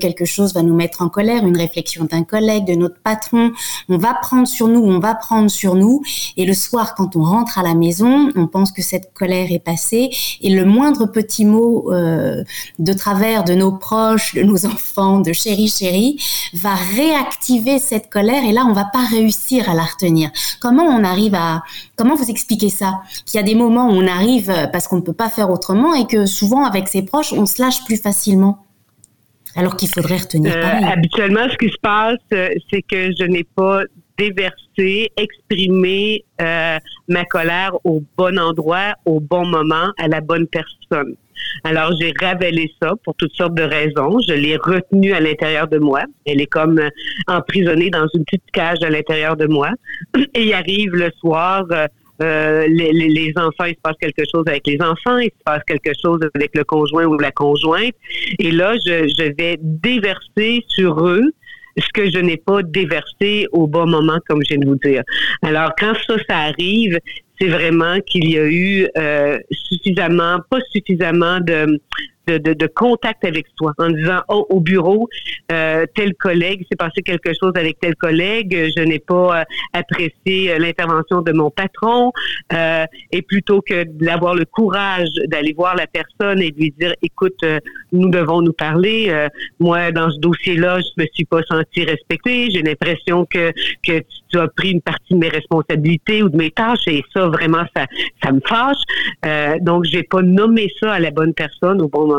quelque 0.00 0.24
chose 0.24 0.52
va 0.52 0.62
nous 0.62 0.74
mettre 0.74 1.00
en 1.02 1.08
colère, 1.08 1.46
une 1.46 1.56
réflexion 1.56 2.04
d'un 2.04 2.24
collègue, 2.24 2.66
de 2.66 2.74
notre 2.74 3.00
patron, 3.00 3.52
on 3.88 3.98
va 3.98 4.14
prendre 4.14 4.46
sur 4.46 4.68
nous, 4.68 4.82
on 4.82 4.98
va 4.98 5.14
prendre 5.14 5.50
sur 5.50 5.74
nous, 5.74 6.02
et 6.36 6.44
le 6.44 6.54
soir, 6.54 6.94
quand 6.94 7.16
on 7.16 7.22
rentre 7.22 7.58
à 7.58 7.62
la 7.62 7.74
maison, 7.74 8.30
on 8.36 8.46
pense 8.46 8.72
que 8.72 8.82
cette 8.82 9.14
colère 9.14 9.50
est 9.50 9.64
passée, 9.64 10.10
et 10.40 10.50
le 10.50 10.64
moindre 10.64 11.06
petit 11.06 11.44
mot 11.44 11.90
de 11.92 12.92
travers 12.92 13.44
de 13.44 13.54
nos 13.54 13.72
proches, 13.72 14.34
de 14.34 14.42
nos 14.42 14.65
enfants, 14.66 15.20
de 15.20 15.32
chéri 15.32 15.68
chéri, 15.68 16.22
va 16.54 16.74
réactiver 16.74 17.78
cette 17.78 18.10
colère 18.10 18.44
et 18.44 18.52
là, 18.52 18.64
on 18.68 18.72
va 18.72 18.84
pas 18.84 19.04
réussir 19.10 19.70
à 19.70 19.74
la 19.74 19.84
retenir. 19.84 20.30
Comment 20.60 20.84
on 20.84 21.04
arrive 21.04 21.34
à, 21.34 21.62
comment 21.96 22.14
vous 22.14 22.30
expliquez 22.30 22.68
ça? 22.68 23.00
Qu'il 23.24 23.38
y 23.38 23.42
a 23.42 23.46
des 23.46 23.54
moments 23.54 23.88
où 23.88 23.92
on 23.92 24.06
arrive 24.06 24.52
parce 24.72 24.88
qu'on 24.88 24.96
ne 24.96 25.02
peut 25.02 25.12
pas 25.12 25.30
faire 25.30 25.50
autrement 25.50 25.94
et 25.94 26.06
que 26.06 26.26
souvent, 26.26 26.64
avec 26.64 26.88
ses 26.88 27.02
proches, 27.02 27.32
on 27.32 27.46
se 27.46 27.62
lâche 27.62 27.84
plus 27.84 28.00
facilement 28.00 28.66
alors 29.56 29.76
qu'il 29.76 29.88
faudrait 29.88 30.18
retenir 30.18 30.52
euh, 30.54 30.86
Habituellement, 30.86 31.48
ce 31.50 31.56
qui 31.56 31.70
se 31.70 31.78
passe, 31.80 32.18
euh, 32.32 32.50
c'est 32.70 32.82
que 32.82 33.10
je 33.18 33.24
n'ai 33.24 33.44
pas 33.44 33.80
déversé, 34.18 35.10
exprimé 35.16 36.24
euh, 36.40 36.78
ma 37.08 37.24
colère 37.24 37.72
au 37.84 38.02
bon 38.16 38.38
endroit, 38.38 38.94
au 39.04 39.20
bon 39.20 39.46
moment, 39.46 39.92
à 39.98 40.08
la 40.08 40.20
bonne 40.20 40.46
personne. 40.46 41.16
Alors, 41.64 41.92
j'ai 42.00 42.12
ravalé 42.20 42.72
ça 42.80 42.92
pour 43.04 43.14
toutes 43.16 43.34
sortes 43.34 43.54
de 43.54 43.62
raisons. 43.62 44.18
Je 44.26 44.34
l'ai 44.34 44.56
retenue 44.56 45.12
à 45.12 45.20
l'intérieur 45.20 45.68
de 45.68 45.78
moi. 45.78 46.02
Elle 46.24 46.40
est 46.40 46.46
comme 46.46 46.78
euh, 46.78 46.88
emprisonnée 47.28 47.90
dans 47.90 48.06
une 48.14 48.24
petite 48.24 48.50
cage 48.52 48.78
à 48.82 48.90
l'intérieur 48.90 49.36
de 49.36 49.46
moi. 49.46 49.70
Et 50.34 50.54
arrive 50.54 50.94
le 50.94 51.10
soir, 51.20 51.64
euh, 51.70 51.86
euh, 52.22 52.66
les, 52.68 52.92
les, 52.92 53.32
enfants, 53.36 53.64
il 53.64 53.74
se 53.74 53.80
passe 53.82 53.96
quelque 54.00 54.22
chose 54.32 54.44
avec 54.46 54.66
les 54.66 54.80
enfants, 54.80 55.18
il 55.18 55.26
se 55.26 55.42
passe 55.44 55.60
quelque 55.66 55.92
chose 56.02 56.20
avec 56.34 56.54
le 56.54 56.64
conjoint 56.64 57.04
ou 57.04 57.18
la 57.18 57.30
conjointe. 57.30 57.94
Et 58.38 58.50
là, 58.50 58.74
je, 58.86 59.06
je 59.18 59.34
vais 59.36 59.58
déverser 59.60 60.64
sur 60.68 61.06
eux 61.06 61.32
ce 61.76 61.88
que 61.92 62.10
je 62.10 62.18
n'ai 62.18 62.36
pas 62.36 62.62
déversé 62.62 63.46
au 63.52 63.66
bon 63.66 63.86
moment, 63.86 64.18
comme 64.26 64.42
je 64.42 64.54
viens 64.54 64.58
de 64.58 64.66
vous 64.66 64.76
dire. 64.76 65.02
Alors, 65.42 65.72
quand 65.78 65.94
ça, 66.06 66.14
ça 66.28 66.36
arrive, 66.38 66.98
c'est 67.38 67.48
vraiment 67.48 68.00
qu'il 68.00 68.30
y 68.30 68.38
a 68.38 68.46
eu 68.46 68.88
euh, 68.96 69.38
suffisamment, 69.50 70.38
pas 70.50 70.58
suffisamment 70.72 71.40
de 71.40 71.80
de, 72.26 72.38
de, 72.38 72.54
de, 72.54 72.66
contact 72.66 73.24
avec 73.24 73.46
toi 73.56 73.72
en 73.78 73.88
disant 73.88 74.20
oh 74.28 74.46
au 74.50 74.60
bureau 74.60 75.08
euh, 75.52 75.86
tel 75.94 76.14
collègue 76.14 76.66
s'est 76.68 76.76
passé 76.76 77.02
quelque 77.02 77.30
chose 77.40 77.52
avec 77.54 77.78
tel 77.78 77.94
collègue 77.94 78.70
je 78.76 78.82
n'ai 78.82 78.98
pas 78.98 79.40
euh, 79.40 79.44
apprécié 79.72 80.50
euh, 80.50 80.58
l'intervention 80.58 81.22
de 81.22 81.32
mon 81.32 81.50
patron 81.50 82.12
euh, 82.52 82.84
et 83.12 83.22
plutôt 83.22 83.62
que 83.62 83.84
d'avoir 83.84 84.34
le 84.34 84.44
courage 84.44 85.08
d'aller 85.26 85.52
voir 85.52 85.76
la 85.76 85.86
personne 85.86 86.42
et 86.42 86.50
de 86.50 86.56
lui 86.56 86.74
dire 86.78 86.94
écoute 87.00 87.44
nous 87.92 88.08
devons 88.08 88.42
nous 88.42 88.52
parler 88.52 89.28
moi 89.60 89.92
dans 89.92 90.10
ce 90.10 90.18
dossier 90.18 90.56
là 90.56 90.80
je 90.80 91.02
me 91.02 91.06
suis 91.12 91.24
pas 91.24 91.42
senti 91.48 91.84
respectée 91.84 92.50
j'ai 92.50 92.62
l'impression 92.62 93.24
que 93.24 93.52
que 93.86 94.02
tu 94.28 94.38
as 94.38 94.48
pris 94.48 94.72
une 94.72 94.80
partie 94.80 95.14
de 95.14 95.18
mes 95.18 95.28
responsabilités 95.28 96.22
ou 96.22 96.28
de 96.28 96.36
mes 96.36 96.50
tâches 96.50 96.88
et 96.88 97.04
ça 97.14 97.28
vraiment 97.28 97.64
ça 97.76 97.86
ça 98.22 98.32
me 98.32 98.40
fâche. 98.46 99.60
Donc 99.60 99.84
j'ai 99.84 100.02
pas 100.02 100.22
nommé 100.22 100.68
ça 100.80 100.94
à 100.94 100.98
la 100.98 101.10
bonne 101.10 101.34
personne 101.34 101.80
au 101.80 101.88
bon 101.88 102.06
moment 102.06 102.15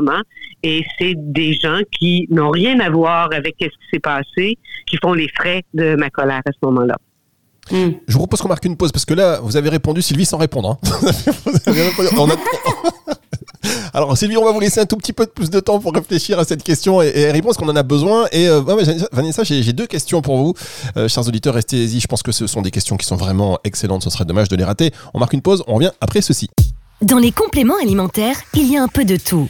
et 0.64 0.84
c'est 0.98 1.14
des 1.16 1.54
gens 1.54 1.80
qui 1.92 2.28
n'ont 2.30 2.50
rien 2.50 2.80
à 2.80 2.90
voir 2.90 3.30
avec 3.34 3.56
ce 3.60 3.66
qui 3.66 3.90
s'est 3.92 4.00
passé, 4.00 4.58
qui 4.86 4.98
font 4.98 5.14
les 5.14 5.28
frais 5.30 5.64
de 5.74 5.96
ma 5.96 6.10
colère 6.10 6.42
à 6.46 6.52
ce 6.52 6.58
moment-là. 6.64 6.96
Hmm. 7.72 7.92
Je 8.08 8.14
vous 8.14 8.20
propose 8.20 8.42
qu'on 8.42 8.48
marque 8.48 8.66
une 8.66 8.78
pause 8.78 8.92
parce 8.92 9.06
que 9.06 9.14
là, 9.14 9.40
vous 9.42 9.58
avez 9.58 9.70
répondu, 9.70 10.02
Sylvie, 10.02 10.26
sans 10.26 10.38
répondre. 10.38 10.80
Hein. 10.82 11.12
Alors 13.94 14.18
Sylvie, 14.18 14.38
on 14.38 14.46
va 14.46 14.52
vous 14.52 14.60
laisser 14.60 14.80
un 14.80 14.86
tout 14.86 14.98
petit 14.98 15.14
peu 15.14 15.26
plus 15.26 15.50
de 15.50 15.60
temps 15.60 15.80
pour 15.80 15.94
réfléchir 15.94 16.40
à 16.40 16.46
cette 16.46 16.64
question 16.64 17.02
et, 17.02 17.08
et 17.08 17.32
répondre 17.32 17.56
parce 17.56 17.58
qu'on 17.58 17.70
en 17.70 17.76
a 17.76 17.84
besoin. 17.84 18.28
Et 18.32 18.48
euh, 18.48 18.62
Vanessa, 19.12 19.44
j'ai 19.44 19.74
deux 19.74 19.88
questions 19.88 20.22
pour 20.22 20.38
vous. 20.38 20.54
Euh, 20.96 21.08
chers 21.08 21.28
auditeurs, 21.28 21.56
restez-y. 21.56 22.00
Je 22.00 22.08
pense 22.08 22.24
que 22.24 22.32
ce 22.32 22.48
sont 22.48 22.62
des 22.62 22.72
questions 22.72 22.98
qui 22.98 23.06
sont 23.06 23.16
vraiment 23.16 23.60
excellentes. 23.64 24.04
Ce 24.04 24.10
serait 24.10 24.26
dommage 24.26 24.50
de 24.50 24.56
les 24.56 24.64
rater. 24.64 24.92
On 25.14 25.20
marque 25.20 25.34
une 25.34 25.42
pause. 25.42 25.64
On 25.68 25.76
revient 25.76 25.92
après 26.02 26.22
ceci. 26.22 26.50
Dans 27.02 27.18
les 27.18 27.32
compléments 27.32 27.78
alimentaires, 27.82 28.38
il 28.54 28.72
y 28.72 28.78
a 28.78 28.84
un 28.84 28.88
peu 28.88 29.06
de 29.06 29.18
tout. 29.18 29.50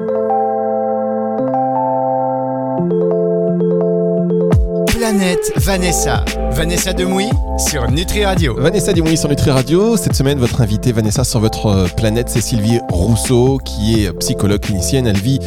Vanessa. 5.57 6.25
Vanessa 6.51 6.93
Demouy 6.93 7.29
sur 7.57 7.89
Nutri 7.91 8.25
Radio. 8.25 8.55
Vanessa 8.57 8.91
Demouy 8.91 9.15
sur 9.15 9.29
Nutri 9.29 9.51
Radio. 9.51 9.95
Cette 9.95 10.15
semaine, 10.15 10.39
votre 10.39 10.61
invitée 10.61 10.91
Vanessa 10.91 11.23
sur 11.23 11.39
votre 11.39 11.67
euh, 11.67 11.87
planète, 11.95 12.29
c'est 12.29 12.41
Sylvie 12.41 12.79
Rousseau, 12.89 13.59
qui 13.63 14.03
est 14.03 14.13
psychologue 14.13 14.61
clinicienne. 14.61 15.05
Elle 15.05 15.19
vit 15.19 15.37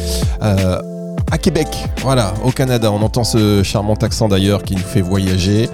euh, 0.41 0.79
à 1.29 1.37
Québec, 1.37 1.67
voilà, 2.01 2.33
au 2.45 2.51
Canada. 2.51 2.89
On 2.89 3.01
entend 3.01 3.25
ce 3.25 3.63
charmant 3.63 3.95
accent 3.95 4.29
d'ailleurs 4.29 4.63
qui 4.63 4.75
nous 4.75 4.81
fait 4.81 5.01
voyager. 5.01 5.67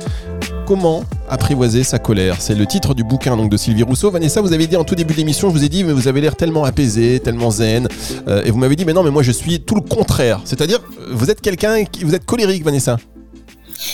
Comment 0.66 1.04
apprivoiser 1.30 1.84
sa 1.84 2.00
colère? 2.00 2.38
C'est 2.40 2.56
le 2.56 2.66
titre 2.66 2.96
du 2.96 3.04
bouquin 3.04 3.38
de 3.38 3.58
Sylvie 3.58 3.84
Rousseau. 3.84 4.10
Vanessa, 4.10 4.42
vous 4.42 4.54
avez 4.54 4.66
dit 4.66 4.78
en 4.78 4.84
tout 4.84 4.96
début 4.96 5.14
de 5.14 5.20
l'émission, 5.20 5.50
je 5.50 5.54
vous 5.54 5.64
ai 5.64 5.70
dit, 5.70 5.84
mais 5.84 5.94
vous 5.94 6.08
avez 6.08 6.22
l'air 6.22 6.36
tellement 6.36 6.64
apaisé, 6.64 7.20
tellement 7.20 7.52
zen. 7.52 7.88
Euh, 8.28 8.44
et 8.46 8.50
vous 8.50 8.58
m'avez 8.58 8.76
dit, 8.76 8.86
mais 8.86 8.94
non, 8.94 9.04
mais 9.04 9.12
moi 9.12 9.22
je 9.22 9.32
suis 9.32 9.60
tout 9.60 9.76
le 9.76 9.82
contraire. 9.82 10.42
C'est-à-dire, 10.44 10.80
vous 11.12 11.30
êtes 11.30 11.42
quelqu'un 11.42 11.84
qui. 11.84 12.04
Vous 12.04 12.16
êtes 12.16 12.26
colérique, 12.26 12.64
Vanessa? 12.64 12.98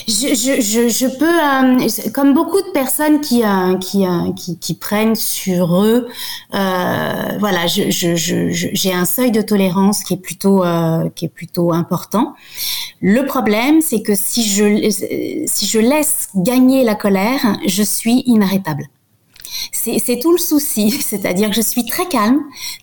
Je, 0.08 0.36
je, 0.36 0.90
je, 0.90 1.08
peux, 1.08 1.26
euh, 1.26 2.12
comme 2.14 2.34
beaucoup 2.34 2.62
de 2.62 2.72
personnes 2.72 3.22
qui, 3.22 3.44
euh, 3.44 3.78
qui, 3.78 4.06
euh, 4.06 4.32
qui, 4.34 4.58
qui, 4.58 4.74
prennent 4.74 5.16
sur 5.16 5.82
eux, 5.82 6.08
voilà, 6.52 7.68
j'ai 7.68 8.94
un 8.94 9.06
seuil 9.06 9.32
de 9.32 9.42
tolérance 9.42 10.04
qui 10.04 10.14
est 10.16 10.22
plutôt, 10.22 10.64
qui 11.16 11.26
est 11.26 11.34
plutôt 11.34 11.74
important. 11.74 12.34
Le 13.02 13.26
problème, 13.26 13.82
c'est 13.82 14.02
que 14.02 14.14
si 14.16 14.44
je, 14.44 15.46
si 15.48 15.66
je 15.66 15.80
laisse 15.80 16.30
gagner 16.36 16.84
la 16.84 16.96
colère, 16.96 17.58
je 17.66 17.84
suis 17.84 18.24
inarrêtable. 18.26 18.88
C'est 19.72 20.20
tout 20.20 20.32
le 20.32 20.38
souci, 20.38 20.92
c'est-à-dire 21.02 21.50
que 21.50 21.56
je 21.56 21.62
suis 21.62 21.86
très 21.86 22.08
calme, 22.08 22.42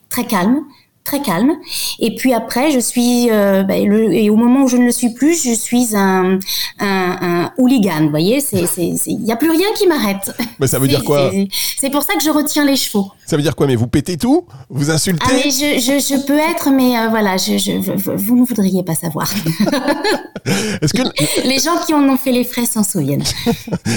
très 0.09 0.25
calme, 0.25 0.65
très 1.05 1.21
calme. 1.21 1.53
Et 1.99 2.15
puis 2.15 2.33
après, 2.33 2.71
je 2.71 2.79
suis, 2.79 3.29
euh, 3.31 3.63
ben, 3.63 3.87
le, 3.87 4.13
et 4.13 4.31
au 4.31 4.37
moment 4.37 4.65
où 4.65 4.69
je 4.69 4.79
ne 4.79 4.87
le 4.87 4.91
suis 4.91 5.11
plus, 5.11 5.45
je 5.45 5.53
suis 5.53 5.95
un, 5.95 6.39
un, 6.81 7.19
un 7.21 7.53
hooligan. 7.59 8.05
Vous 8.05 8.11
voyez, 8.11 8.43
il 8.77 9.19
n'y 9.21 9.31
a 9.33 9.37
plus 9.37 9.51
rien 9.51 9.67
qui 9.77 9.87
m'arrête. 9.87 10.35
Mais 10.59 10.67
ça 10.67 10.79
veut 10.79 10.89
dire 10.89 11.05
quoi 11.05 11.31
C'est 11.79 11.91
pour 11.91 12.03
ça 12.03 12.15
que 12.15 12.23
je 12.25 12.31
retiens 12.31 12.65
les 12.65 12.77
chevaux. 12.77 13.11
Ça 13.27 13.37
veut 13.37 13.43
dire 13.43 13.55
quoi 13.55 13.67
Mais 13.67 13.77
vous 13.77 13.87
pétez 13.87 14.17
tout? 14.17 14.47
Vous 14.71 14.91
insultez? 14.91 15.27
Ah, 15.29 15.33
mais 15.35 15.51
je, 15.51 15.79
je, 15.79 15.99
je, 15.99 16.27
peux 16.27 16.39
être, 16.39 16.71
mais 16.71 16.99
euh, 16.99 17.09
voilà, 17.09 17.37
je, 17.37 17.59
je, 17.59 17.73
vous 18.15 18.37
ne 18.37 18.45
voudriez 18.47 18.83
pas 18.83 18.95
savoir. 18.95 19.31
Est-ce 20.83 20.93
que 20.95 21.03
les 21.47 21.59
gens 21.59 21.77
qui 21.87 21.93
en 21.93 22.03
ont 22.09 22.17
fait 22.17 22.33
les 22.33 22.45
frais 22.45 22.67
s'en 22.67 22.83
souviennent 22.83 23.25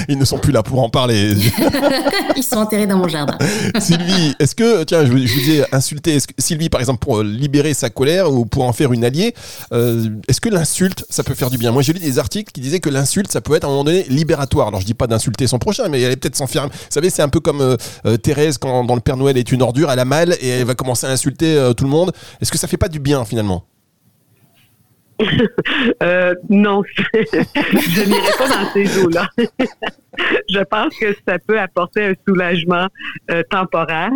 Ils 0.10 0.18
ne 0.18 0.26
sont 0.26 0.40
plus 0.40 0.52
là 0.52 0.62
pour 0.64 0.82
en 0.82 0.90
parler. 0.90 1.34
Ils 2.36 2.44
sont 2.44 2.58
enterrés 2.58 2.88
dans 2.88 2.98
mon 2.98 3.08
jardin. 3.08 3.38
Sylvie, 3.80 4.36
est-ce 4.40 4.56
que 4.56 4.84
tiens, 4.84 5.06
je, 5.06 5.12
vous 5.12 5.52
ai 5.52 5.64
insulté. 5.74 6.16
Est-ce 6.16 6.28
que 6.28 6.34
Sylvie, 6.38 6.70
par 6.70 6.82
exemple 6.82 6.97
pour 6.98 7.24
libérer 7.24 7.74
sa 7.74 7.90
colère 7.90 8.32
ou 8.32 8.46
pour 8.46 8.66
en 8.66 8.74
faire 8.74 8.94
une 8.94 9.04
alliée. 9.04 9.34
Euh, 9.72 10.10
est-ce 10.28 10.42
que 10.42 10.50
l'insulte, 10.50 11.06
ça 11.10 11.24
peut 11.24 11.34
faire 11.34 11.50
du 11.50 11.58
bien? 11.58 11.72
Moi, 11.72 11.82
j'ai 11.82 11.94
lu 11.94 12.00
des 12.00 12.20
articles 12.20 12.52
qui 12.52 12.62
disaient 12.62 12.80
que 12.80 12.90
l'insulte, 12.90 13.32
ça 13.32 13.42
peut 13.42 13.56
être 13.56 13.64
à 13.64 13.68
un 13.68 13.72
moment 13.72 13.84
donné 13.84 14.04
libératoire. 14.10 14.68
Alors, 14.68 14.82
je 14.82 14.86
dis 14.86 14.94
pas 14.94 15.08
d'insulter 15.08 15.48
son 15.48 15.60
prochain, 15.60 15.88
mais 15.90 16.02
elle 16.02 16.12
est 16.12 16.18
peut-être 16.18 16.36
s'enfermer. 16.36 16.70
Vous 16.72 16.78
savez, 16.90 17.10
c'est 17.10 17.22
un 17.22 17.30
peu 17.30 17.40
comme 17.40 17.62
euh, 17.62 17.76
euh, 18.06 18.18
Thérèse 18.18 18.58
quand 18.58 18.84
dans 18.84 18.96
le 18.96 19.02
Père 19.02 19.18
Noël 19.18 19.38
est 19.38 19.52
une 19.52 19.62
ordure, 19.62 19.92
elle 19.92 20.00
a 20.00 20.06
mal 20.06 20.36
et 20.42 20.50
elle 20.50 20.66
va 20.66 20.76
commencer 20.76 21.08
à 21.08 21.10
insulter 21.10 21.72
tout 21.76 21.84
le 21.84 21.90
monde. 21.90 22.12
Est-ce 22.42 22.52
que 22.52 22.58
ça 22.58 22.68
fait 22.68 22.78
pas 22.78 22.90
du 22.90 23.00
bien 23.00 23.26
finalement? 23.26 23.66
Non, 26.50 26.84
je 27.14 28.04
n'irai 28.06 28.32
pas 28.38 28.48
dans 28.48 28.72
ces 28.72 29.04
eaux-là. 29.04 29.28
je 30.50 30.64
pense 30.64 30.96
que 31.00 31.16
ça 31.28 31.40
peut 31.40 31.60
apporter 31.60 32.06
un 32.06 32.14
soulagement 32.28 32.88
temporaire, 33.50 34.12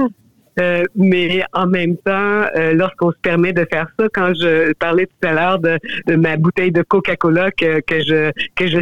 euh, 0.60 0.84
mais 0.96 1.43
en 1.53 1.65
même 1.65 1.98
temps, 1.98 2.46
euh, 2.55 2.74
lorsqu'on 2.74 3.12
se 3.12 3.17
permet 3.22 3.53
de 3.53 3.65
faire 3.72 3.88
ça, 3.98 4.08
quand 4.13 4.34
je 4.34 4.74
parlais 4.74 5.05
tout 5.05 5.27
à 5.27 5.34
l'heure 5.34 5.60
de, 5.60 5.79
ma 6.15 6.36
bouteille 6.38 6.72
de 6.72 6.81
Coca-Cola 6.81 7.51
que, 7.51 7.79
que 7.81 8.00
je 8.03 8.31
que 8.55 8.67
je 8.67 8.79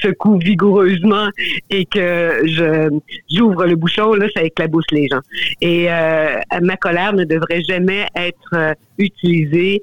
secoue 0.00 0.38
vigoureusement 0.38 1.28
et 1.68 1.84
que 1.84 2.42
je 2.44 2.88
j'ouvre 3.30 3.66
le 3.66 3.74
bouchon, 3.74 4.14
là, 4.14 4.26
ça 4.34 4.42
éclabousse 4.42 4.90
les 4.92 5.08
gens. 5.08 5.20
Et 5.60 5.86
euh, 5.90 6.36
ma 6.62 6.76
colère 6.76 7.12
ne 7.12 7.24
devrait 7.24 7.62
jamais 7.62 8.06
être 8.14 8.76
utilisée 8.98 9.82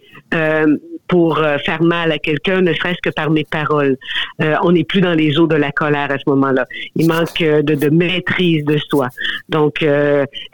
pour 1.07 1.39
euh, 1.39 1.57
faire 1.59 1.81
mal 1.81 2.11
à 2.11 2.17
quelqu'un, 2.17 2.61
ne 2.61 2.73
serait-ce 2.73 2.99
que 3.01 3.09
par 3.09 3.29
mes 3.29 3.43
paroles. 3.43 3.97
Euh, 4.41 4.55
on 4.63 4.71
n'est 4.71 4.83
plus 4.83 5.01
dans 5.01 5.13
les 5.13 5.37
eaux 5.39 5.47
de 5.47 5.55
la 5.55 5.71
colère 5.71 6.11
à 6.11 6.17
ce 6.17 6.23
moment-là. 6.27 6.65
Il 6.95 7.07
manque 7.07 7.41
euh, 7.41 7.61
de, 7.61 7.75
de 7.75 7.89
maîtrise 7.89 8.63
de 8.65 8.77
soi. 8.89 9.07
Donc, 9.49 9.85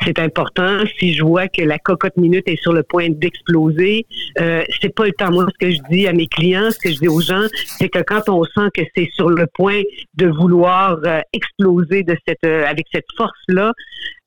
c'est 0.03 0.19
important. 0.19 0.79
Si 0.99 1.13
je 1.13 1.23
vois 1.23 1.47
que 1.47 1.61
la 1.61 1.79
cocotte 1.79 2.15
minute 2.17 2.47
est 2.47 2.61
sur 2.61 2.73
le 2.73 2.83
point 2.83 3.09
d'exploser, 3.09 4.05
c'est 4.37 4.93
pas 4.95 5.05
le 5.05 5.13
temps. 5.13 5.31
Moi, 5.31 5.45
ce 5.51 5.65
que 5.65 5.71
je 5.71 5.79
dis 5.89 6.07
à 6.07 6.13
mes 6.13 6.27
clients, 6.27 6.69
ce 6.69 6.77
que 6.77 6.93
je 6.93 6.99
dis 6.99 7.07
aux 7.07 7.21
gens, 7.21 7.45
c'est 7.79 7.89
que 7.89 7.99
quand 7.99 8.29
on 8.29 8.43
sent 8.43 8.69
que 8.73 8.81
c'est 8.95 9.09
sur 9.13 9.29
le 9.29 9.47
point 9.47 9.81
de 10.15 10.27
vouloir 10.27 10.99
exploser 11.33 12.03
de 12.03 12.15
cette, 12.27 12.43
avec 12.43 12.85
cette 12.93 13.07
force-là, 13.17 13.73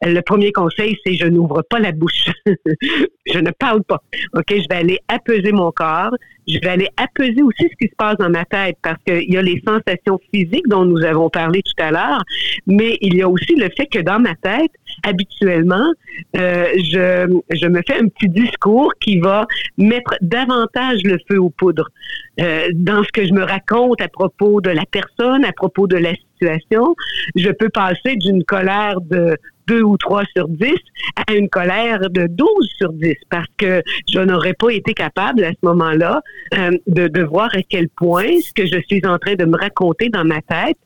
le 0.02 0.20
premier 0.20 0.52
conseil, 0.52 0.96
c'est 1.04 1.14
je 1.14 1.26
n'ouvre 1.26 1.62
pas 1.62 1.78
la 1.78 1.92
bouche. 1.92 2.30
je 2.46 3.38
ne 3.38 3.50
parle 3.50 3.82
pas. 3.84 4.02
OK, 4.34 4.46
je 4.48 4.68
vais 4.68 4.76
aller 4.76 4.98
apaiser 5.08 5.52
mon 5.52 5.72
corps. 5.72 6.14
Je 6.46 6.58
vais 6.60 6.68
aller 6.68 6.88
apaiser 6.96 7.42
aussi 7.42 7.62
ce 7.62 7.76
qui 7.76 7.90
se 7.90 7.96
passe 7.96 8.16
dans 8.18 8.30
ma 8.30 8.44
tête 8.44 8.76
parce 8.82 8.98
qu'il 9.04 9.32
y 9.32 9.36
a 9.36 9.42
les 9.42 9.62
sensations 9.66 10.20
physiques 10.32 10.68
dont 10.68 10.84
nous 10.84 11.02
avons 11.04 11.28
parlé 11.28 11.62
tout 11.62 11.82
à 11.82 11.90
l'heure, 11.90 12.22
mais 12.66 12.98
il 13.00 13.16
y 13.16 13.22
a 13.22 13.28
aussi 13.28 13.54
le 13.56 13.68
fait 13.76 13.86
que 13.86 13.98
dans 13.98 14.20
ma 14.20 14.34
tête, 14.36 14.70
habituellement, 15.02 15.92
euh, 16.36 16.66
je, 16.76 17.40
je 17.52 17.66
me 17.66 17.80
fais 17.86 17.98
un 18.00 18.08
petit 18.08 18.28
discours 18.28 18.92
qui 19.00 19.18
va 19.18 19.46
mettre 19.78 20.14
davantage 20.20 21.02
le 21.04 21.18
feu 21.28 21.38
aux 21.38 21.50
poudres 21.50 21.88
euh, 22.40 22.68
dans 22.74 23.02
ce 23.02 23.10
que 23.12 23.26
je 23.26 23.32
me 23.32 23.42
raconte 23.42 24.00
à 24.00 24.08
propos 24.08 24.60
de 24.60 24.70
la 24.70 24.84
personne, 24.90 25.44
à 25.44 25.52
propos 25.52 25.86
de 25.86 25.96
la 25.96 26.14
situation. 26.14 26.94
Je 27.34 27.50
peux 27.50 27.70
passer 27.70 28.16
d'une 28.16 28.44
colère 28.44 29.00
de 29.00 29.36
2 29.68 29.82
ou 29.82 29.96
3 29.96 30.24
sur 30.36 30.48
10 30.48 30.72
à 31.26 31.32
une 31.32 31.48
colère 31.48 32.10
de 32.10 32.26
12 32.26 32.48
sur 32.78 32.92
10 32.92 33.14
parce 33.30 33.48
que 33.56 33.82
je 34.08 34.20
n'aurais 34.20 34.54
pas 34.54 34.70
été 34.70 34.94
capable 34.94 35.44
à 35.44 35.50
ce 35.50 35.58
moment-là 35.62 36.22
euh, 36.54 36.70
de, 36.86 37.08
de 37.08 37.22
voir 37.22 37.48
à 37.54 37.62
quel 37.68 37.88
point 37.88 38.40
ce 38.40 38.52
que 38.52 38.66
je 38.66 38.80
suis 38.86 39.04
en 39.06 39.18
train 39.18 39.34
de 39.34 39.44
me 39.44 39.56
raconter 39.56 40.08
dans 40.08 40.24
ma 40.24 40.40
tête 40.42 40.78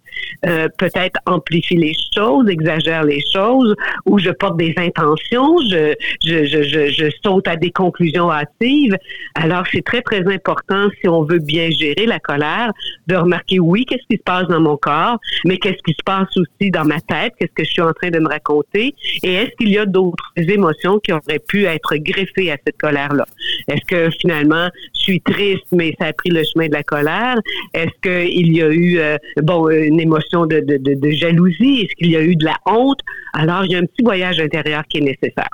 euh, 0.47 0.69
peut-être 0.79 1.19
amplifie 1.27 1.77
les 1.77 1.95
choses, 2.15 2.49
exagère 2.49 3.05
les 3.05 3.23
choses, 3.33 3.75
ou 4.07 4.19
je 4.19 4.31
porte 4.31 4.57
des 4.57 4.75
intentions, 4.77 5.57
je, 5.71 5.95
je, 6.25 6.45
je, 6.45 6.91
je, 6.91 7.11
saute 7.25 7.47
à 7.49 7.57
des 7.57 7.71
conclusions 7.71 8.31
hâtives. 8.31 8.97
Alors, 9.35 9.65
c'est 9.71 9.85
très, 9.85 10.03
très 10.03 10.27
important, 10.27 10.89
si 11.01 11.09
on 11.09 11.25
veut 11.25 11.39
bien 11.39 11.71
gérer 11.71 12.07
la 12.07 12.19
colère, 12.19 12.73
de 13.07 13.17
remarquer, 13.17 13.59
oui, 13.59 13.85
qu'est-ce 13.85 14.07
qui 14.09 14.17
se 14.17 14.23
passe 14.23 14.47
dans 14.49 14.61
mon 14.61 14.77
corps, 14.77 15.19
mais 15.45 15.59
qu'est-ce 15.59 15.83
qui 15.85 15.93
se 15.93 16.03
passe 16.05 16.29
aussi 16.37 16.71
dans 16.71 16.85
ma 16.85 17.01
tête, 17.01 17.35
qu'est-ce 17.39 17.53
que 17.53 17.65
je 17.65 17.71
suis 17.71 17.83
en 17.83 17.93
train 17.93 18.11
de 18.11 18.19
me 18.19 18.29
raconter, 18.29 18.95
et 19.23 19.35
est-ce 19.35 19.57
qu'il 19.57 19.71
y 19.71 19.79
a 19.79 19.87
d'autres 19.87 20.33
émotions 20.37 20.99
qui 21.01 21.13
auraient 21.13 21.43
pu 21.47 21.65
être 21.65 21.97
greffées 21.97 22.51
à 22.51 22.57
cette 22.65 22.79
colère-là? 22.79 23.27
Est-ce 23.69 23.85
que 23.87 24.11
finalement, 24.21 24.69
je 24.95 25.00
suis 25.01 25.21
triste, 25.21 25.67
mais 25.73 25.95
ça 25.99 26.07
a 26.07 26.13
pris 26.13 26.31
le 26.31 26.43
chemin 26.45 26.69
de 26.69 26.75
la 26.75 26.83
colère? 26.83 27.37
Est-ce 27.75 28.01
qu'il 28.03 28.57
y 28.57 28.63
a 28.63 28.69
eu, 28.69 28.99
euh, 28.99 29.17
bon, 29.43 29.69
une 29.69 30.01
émotion 30.01 30.47
de 30.47 31.11
jalousie? 31.11 31.83
Est-ce 31.83 31.95
qu'il 31.97 32.11
y 32.11 32.17
a 32.17 32.23
eu 32.23 32.37
de 32.37 32.45
la 32.45 32.57
honte? 32.67 33.01
Alors, 33.33 33.65
il 33.65 33.73
y 33.73 33.75
a 33.75 33.79
un 33.79 33.87
petit 33.87 34.03
voyage 34.03 34.41
intérieur 34.41 34.83
qui 34.89 34.99
est 34.99 35.03
nécessaire. 35.03 35.51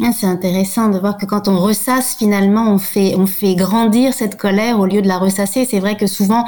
Ah, 0.00 0.10
c'est 0.18 0.26
intéressant 0.26 0.88
de 0.88 0.98
voir 0.98 1.18
que 1.18 1.26
quand 1.26 1.48
on 1.48 1.58
ressasse, 1.60 2.16
finalement, 2.16 2.72
on 2.72 2.78
fait, 2.78 3.14
on 3.14 3.26
fait 3.26 3.54
grandir 3.54 4.14
cette 4.14 4.36
colère 4.36 4.80
au 4.80 4.86
lieu 4.86 5.02
de 5.02 5.06
la 5.06 5.18
ressasser. 5.18 5.66
C'est 5.70 5.78
vrai 5.80 5.96
que 5.96 6.06
souvent, 6.06 6.44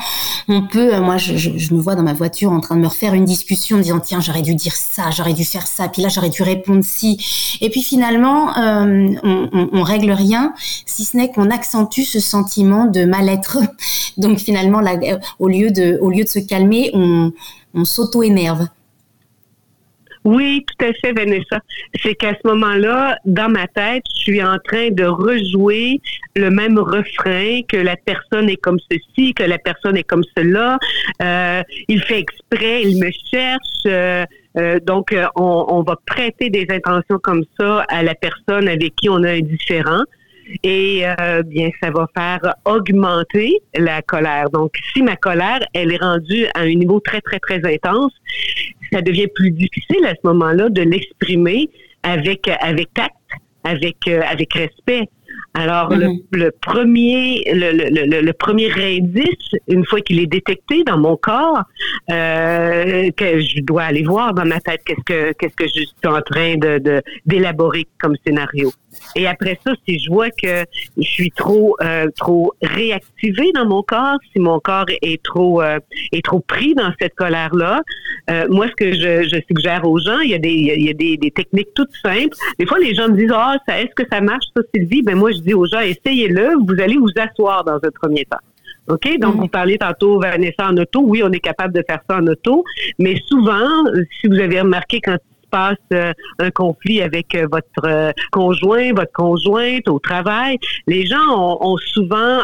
on 0.49 0.63
peut, 0.63 0.95
euh, 0.95 1.01
moi, 1.03 1.19
je, 1.19 1.37
je, 1.37 1.75
me 1.75 1.81
vois 1.81 1.95
dans 1.95 2.03
ma 2.03 2.15
voiture 2.15 2.51
en 2.51 2.61
train 2.61 2.75
de 2.75 2.81
me 2.81 2.87
refaire 2.87 3.13
une 3.13 3.27
discussion 3.27 3.77
en 3.77 3.81
disant, 3.81 4.01
tiens, 4.01 4.21
j'aurais 4.21 4.43
dû 4.43 4.55
dire 4.55 4.75
ça, 4.75 5.11
j'aurais 5.11 5.35
dû 5.35 5.45
faire 5.45 5.67
ça, 5.67 5.89
puis 5.89 6.03
là, 6.03 6.09
j'aurais 6.09 6.31
dû 6.31 6.43
répondre 6.43 6.83
si. 6.83 7.59
Et 7.61 7.69
puis 7.69 7.83
finalement, 7.83 8.57
euh, 8.57 9.09
on, 9.23 9.49
on, 9.53 9.69
on, 9.73 9.83
règle 9.83 10.11
rien, 10.11 10.55
si 10.87 11.05
ce 11.05 11.17
n'est 11.17 11.31
qu'on 11.31 11.51
accentue 11.51 12.05
ce 12.05 12.21
sentiment 12.21 12.87
de 12.87 13.05
mal-être. 13.05 13.59
Donc 14.17 14.39
finalement, 14.39 14.81
là, 14.81 14.97
au 15.39 15.49
lieu 15.49 15.71
de, 15.71 15.99
au 16.01 16.11
lieu 16.11 16.25
de 16.25 16.29
se 16.29 16.41
calmer, 16.41 16.91
on, 16.95 17.31
on 17.75 17.85
s'auto-énerve. 17.85 18.67
Oui, 20.25 20.65
tout 20.67 20.87
à 20.87 20.93
fait, 20.95 21.13
Vanessa. 21.13 21.61
C'est 22.03 22.15
qu'à 22.15 22.33
ce 22.33 22.49
moment-là, 22.49 23.19
dans 23.27 23.51
ma 23.51 23.67
tête, 23.67 24.03
je 24.17 24.21
suis 24.23 24.43
en 24.43 24.57
train 24.65 24.91
de 24.91 25.05
rejouer 25.05 26.01
le 26.35 26.51
même 26.51 26.79
refrain 26.79 27.61
que 27.69 27.77
la 27.77 27.97
personne 27.97 28.49
est 28.49 28.57
comme 28.57 28.79
ceci, 28.91 29.35
que 29.35 29.43
la 29.43 29.59
personne 29.59 29.99
est 29.99 30.05
comme 30.05 30.25
cela. 30.37 30.79
Euh, 31.23 31.63
il 31.89 32.03
fait 32.03 32.21
exprès, 32.21 32.85
il 32.85 32.99
me 32.99 33.11
cherche. 33.31 33.61
Euh, 33.87 34.25
euh, 34.57 34.81
donc, 34.81 35.15
on, 35.37 35.67
on, 35.69 35.83
va 35.83 35.97
prêter 36.07 36.49
des 36.49 36.67
intentions 36.71 37.19
comme 37.19 37.45
ça 37.59 37.85
à 37.89 38.03
la 38.03 38.15
personne 38.15 38.69
avec 38.69 38.95
qui 38.97 39.11
on 39.11 39.23
a 39.25 39.33
un 39.33 39.41
différent 39.41 40.05
et 40.63 41.03
euh, 41.07 41.43
bien 41.43 41.71
ça 41.83 41.91
va 41.91 42.07
faire 42.17 42.55
augmenter 42.65 43.61
la 43.77 44.03
colère. 44.03 44.51
Donc 44.51 44.73
si 44.93 45.03
ma 45.03 45.17
colère 45.17 45.61
elle 45.73 45.93
est 45.93 46.03
rendue 46.03 46.47
à 46.55 46.61
un 46.61 46.75
niveau 46.75 47.01
très 47.01 47.21
très 47.21 47.39
très 47.39 47.61
intense, 47.65 48.13
ça 48.93 49.01
devient 49.01 49.29
plus 49.35 49.51
difficile 49.51 50.05
à 50.07 50.15
ce 50.15 50.21
moment-là 50.25 50.69
de 50.69 50.83
l'exprimer 50.83 51.71
avec 52.03 52.49
avec 52.61 52.93
tact, 52.95 53.15
avec 53.65 53.97
euh, 54.09 54.21
avec 54.29 54.53
respect. 54.55 55.09
Alors 55.55 55.91
le, 55.91 56.07
mm-hmm. 56.07 56.23
le, 56.33 56.51
premier 56.51 57.45
le, 57.53 57.73
le, 57.73 58.21
le, 58.21 58.33
premier 58.33 58.71
indice, 58.73 59.51
une 59.69 59.85
fois 59.85 60.01
qu'il 60.01 60.21
est 60.21 60.27
détecté 60.27 60.85
dans 60.85 60.99
mon 60.99 61.17
corps, 61.17 61.63
euh, 62.11 63.11
que 63.17 63.41
je 63.41 63.61
dois 63.61 63.85
aller 63.85 64.05
voir 64.05 64.35
dans 64.35 64.45
ma 64.45 64.61
tête 64.61 64.83
qu'est-ce 64.85 65.05
que 65.05 65.33
qu'est-ce 65.33 65.55
que 65.55 65.67
je 65.67 65.85
suis 65.85 66.07
en 66.07 66.21
train 66.23 66.57
de 66.57 67.03
d'élaborer 67.27 67.87
comme 68.01 68.17
scénario. 68.25 68.73
Et 69.17 69.27
après 69.27 69.59
ça, 69.67 69.73
si 69.87 69.99
je 69.99 70.11
vois 70.11 70.31
que 70.31 70.65
je 70.97 71.03
suis 71.07 71.31
trop 71.31 71.77
euh, 71.83 72.09
trop 72.17 72.53
réactivée 72.63 73.53
dans 73.53 73.67
mon 73.67 73.83
corps, 73.83 74.19
si 74.33 74.41
mon 74.41 74.61
corps 74.61 74.87
est 75.03 75.23
trop 75.23 75.63
euh, 75.63 75.79
est 76.13 76.25
trop 76.25 76.41
pris 76.41 76.75
dans 76.75 76.93
cette 77.01 77.15
colère 77.15 77.55
là, 77.55 77.83
euh, 78.31 78.47
moi 78.51 78.67
ce 78.69 78.75
que 78.75 78.93
je, 78.93 79.29
je, 79.29 79.41
suggère 79.49 79.85
aux 79.85 79.99
gens, 79.99 80.21
il 80.21 80.31
y 80.31 80.35
a 80.35 80.39
des 80.39 80.53
il 80.53 80.85
y 80.85 80.91
a 80.91 80.95
des, 80.95 81.17
des 81.17 81.31
techniques 81.31 81.73
toutes 81.75 81.95
simples. 82.03 82.37
Des 82.59 82.67
fois 82.67 82.79
les 82.79 82.95
gens 82.95 83.09
me 83.09 83.17
disent 83.17 83.33
ah 83.33 83.57
ça 83.69 83.81
est-ce 83.81 83.95
que 83.95 84.05
ça 84.11 84.21
marche 84.21 84.47
ça 84.57 84.63
Sylvie? 84.75 85.03
Ben 85.03 85.17
moi 85.17 85.33
je 85.33 85.39
dis 85.39 85.55
aux 85.55 85.67
gens 85.67 85.81
essayez-le, 85.81 86.55
vous 86.67 86.81
allez 86.81 86.97
vous 86.97 87.13
asseoir 87.17 87.65
dans 87.65 87.77
un 87.77 87.91
premier 88.03 88.25
temps. 88.25 88.39
OK? 88.89 89.19
Donc, 89.19 89.37
mm. 89.37 89.41
vous 89.41 89.49
parliez 89.49 89.79
tantôt, 89.79 90.21
Vanessa, 90.21 90.69
en 90.69 90.77
auto. 90.77 91.01
Oui, 91.03 91.23
on 91.25 91.33
est 91.33 91.41
capable 91.41 91.73
de 91.73 91.83
faire 91.89 92.01
ça 92.09 92.19
en 92.19 92.27
auto. 92.27 92.65
Mais 92.99 93.17
souvent, 93.29 93.85
si 94.21 94.29
vous 94.29 94.39
avez 94.39 94.61
remarqué 94.61 95.01
quand 95.01 95.17
passe 95.55 95.77
euh, 95.93 96.13
un 96.41 96.51
conflit 96.51 97.01
avec 97.01 97.33
euh, 97.37 97.47
votre 97.49 97.85
euh, 97.85 98.11
conjoint, 98.33 98.93
votre 98.93 99.13
conjointe 99.13 99.89
au 99.89 100.01
travail, 100.01 100.59
les 100.89 101.07
gens 101.07 101.59
ont, 101.61 101.77
souvent 101.77 102.41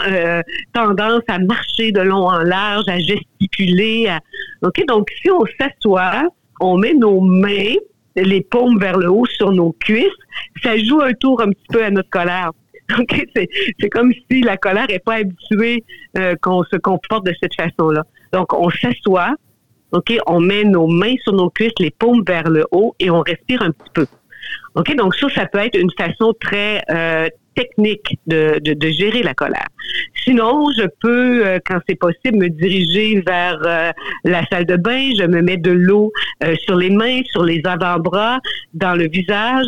tendance 0.72 1.22
à 1.26 1.38
marcher 1.40 1.90
de 1.90 2.00
long 2.00 2.28
en 2.28 2.38
large, 2.38 2.84
à 2.88 2.98
gesticuler. 2.98 4.08
Ok, 4.62 4.84
donc 4.86 5.10
si 5.20 5.30
on 5.30 5.44
s'assoit, 5.58 6.28
on 6.60 6.76
met 6.78 6.94
nos 6.94 7.20
mains, 7.20 7.74
les 8.14 8.42
paumes 8.42 8.78
vers 8.78 8.96
le 8.96 9.10
haut 9.10 9.26
sur 9.26 9.50
nos 9.50 9.72
cuisses, 9.72 10.06
ça 10.62 10.76
joue 10.78 11.00
un 11.00 11.12
tour 11.14 11.40
un 11.40 11.48
petit 11.48 11.66
peu 11.72 11.84
à 11.84 11.90
notre 11.90 12.10
colère. 12.10 12.52
Ok, 12.98 13.24
c'est 13.34 13.88
comme 13.88 14.12
si 14.28 14.40
la 14.42 14.56
colère 14.56 14.88
n'est 14.88 14.98
pas 14.98 15.16
habituée 15.16 15.84
qu'on 16.42 16.64
se 16.64 16.76
comporte 16.76 17.24
de 17.24 17.32
cette 17.40 17.54
façon-là. 17.54 18.02
Donc 18.32 18.52
on 18.52 18.68
s'assoit, 18.68 19.34
OK, 19.92 20.16
on 20.26 20.40
met 20.40 20.64
nos 20.64 20.86
mains 20.86 21.16
sur 21.22 21.32
nos 21.32 21.50
cuisses, 21.50 21.72
les 21.78 21.90
paumes 21.90 22.22
vers 22.26 22.48
le 22.48 22.64
haut 22.70 22.94
et 23.00 23.10
on 23.10 23.20
respire 23.20 23.62
un 23.62 23.70
petit 23.70 23.90
peu. 23.92 24.06
OK, 24.74 24.94
donc 24.96 25.14
ça, 25.16 25.28
ça 25.34 25.46
peut 25.46 25.58
être 25.58 25.76
une 25.76 25.90
façon 25.98 26.32
très 26.40 26.82
euh, 26.90 27.28
technique 27.56 28.18
de, 28.26 28.60
de, 28.60 28.88
gérer 28.88 29.22
la 29.22 29.34
colère. 29.34 29.66
Sinon, 30.24 30.68
je 30.78 30.86
peux, 31.00 31.44
euh, 31.44 31.58
quand 31.64 31.80
c'est 31.88 31.96
possible, 31.96 32.38
me 32.38 32.48
diriger 32.48 33.20
vers 33.26 33.60
euh, 33.66 33.90
la 34.24 34.46
salle 34.46 34.66
de 34.66 34.76
bain. 34.76 35.10
Je 35.18 35.26
me 35.26 35.42
mets 35.42 35.56
de 35.56 35.72
l'eau 35.72 36.12
sur 36.64 36.76
les 36.76 36.90
mains, 36.90 37.22
sur 37.32 37.44
les 37.44 37.60
avant-bras, 37.64 38.38
dans 38.74 38.94
le 38.94 39.08
visage 39.08 39.66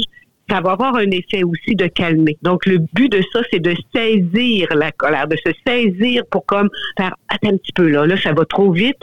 ça 0.52 0.61
va 0.61 0.73
avoir 0.73 0.97
un 0.97 1.11
effet 1.11 1.42
aussi 1.44 1.75
de 1.75 1.87
calmer. 1.87 2.37
Donc, 2.42 2.66
le 2.66 2.78
but 2.78 3.11
de 3.11 3.23
ça, 3.32 3.40
c'est 3.50 3.61
de 3.61 3.75
saisir 3.94 4.68
la 4.75 4.92
colère, 4.92 5.26
de 5.26 5.37
se 5.37 5.50
saisir 5.66 6.25
pour 6.30 6.44
comme 6.44 6.68
faire, 6.99 7.14
attends 7.28 7.50
un 7.54 7.56
petit 7.56 7.73
peu 7.73 7.88
là, 7.88 8.06
là, 8.06 8.16
ça 8.21 8.32
va 8.32 8.44
trop 8.44 8.71
vite, 8.71 8.99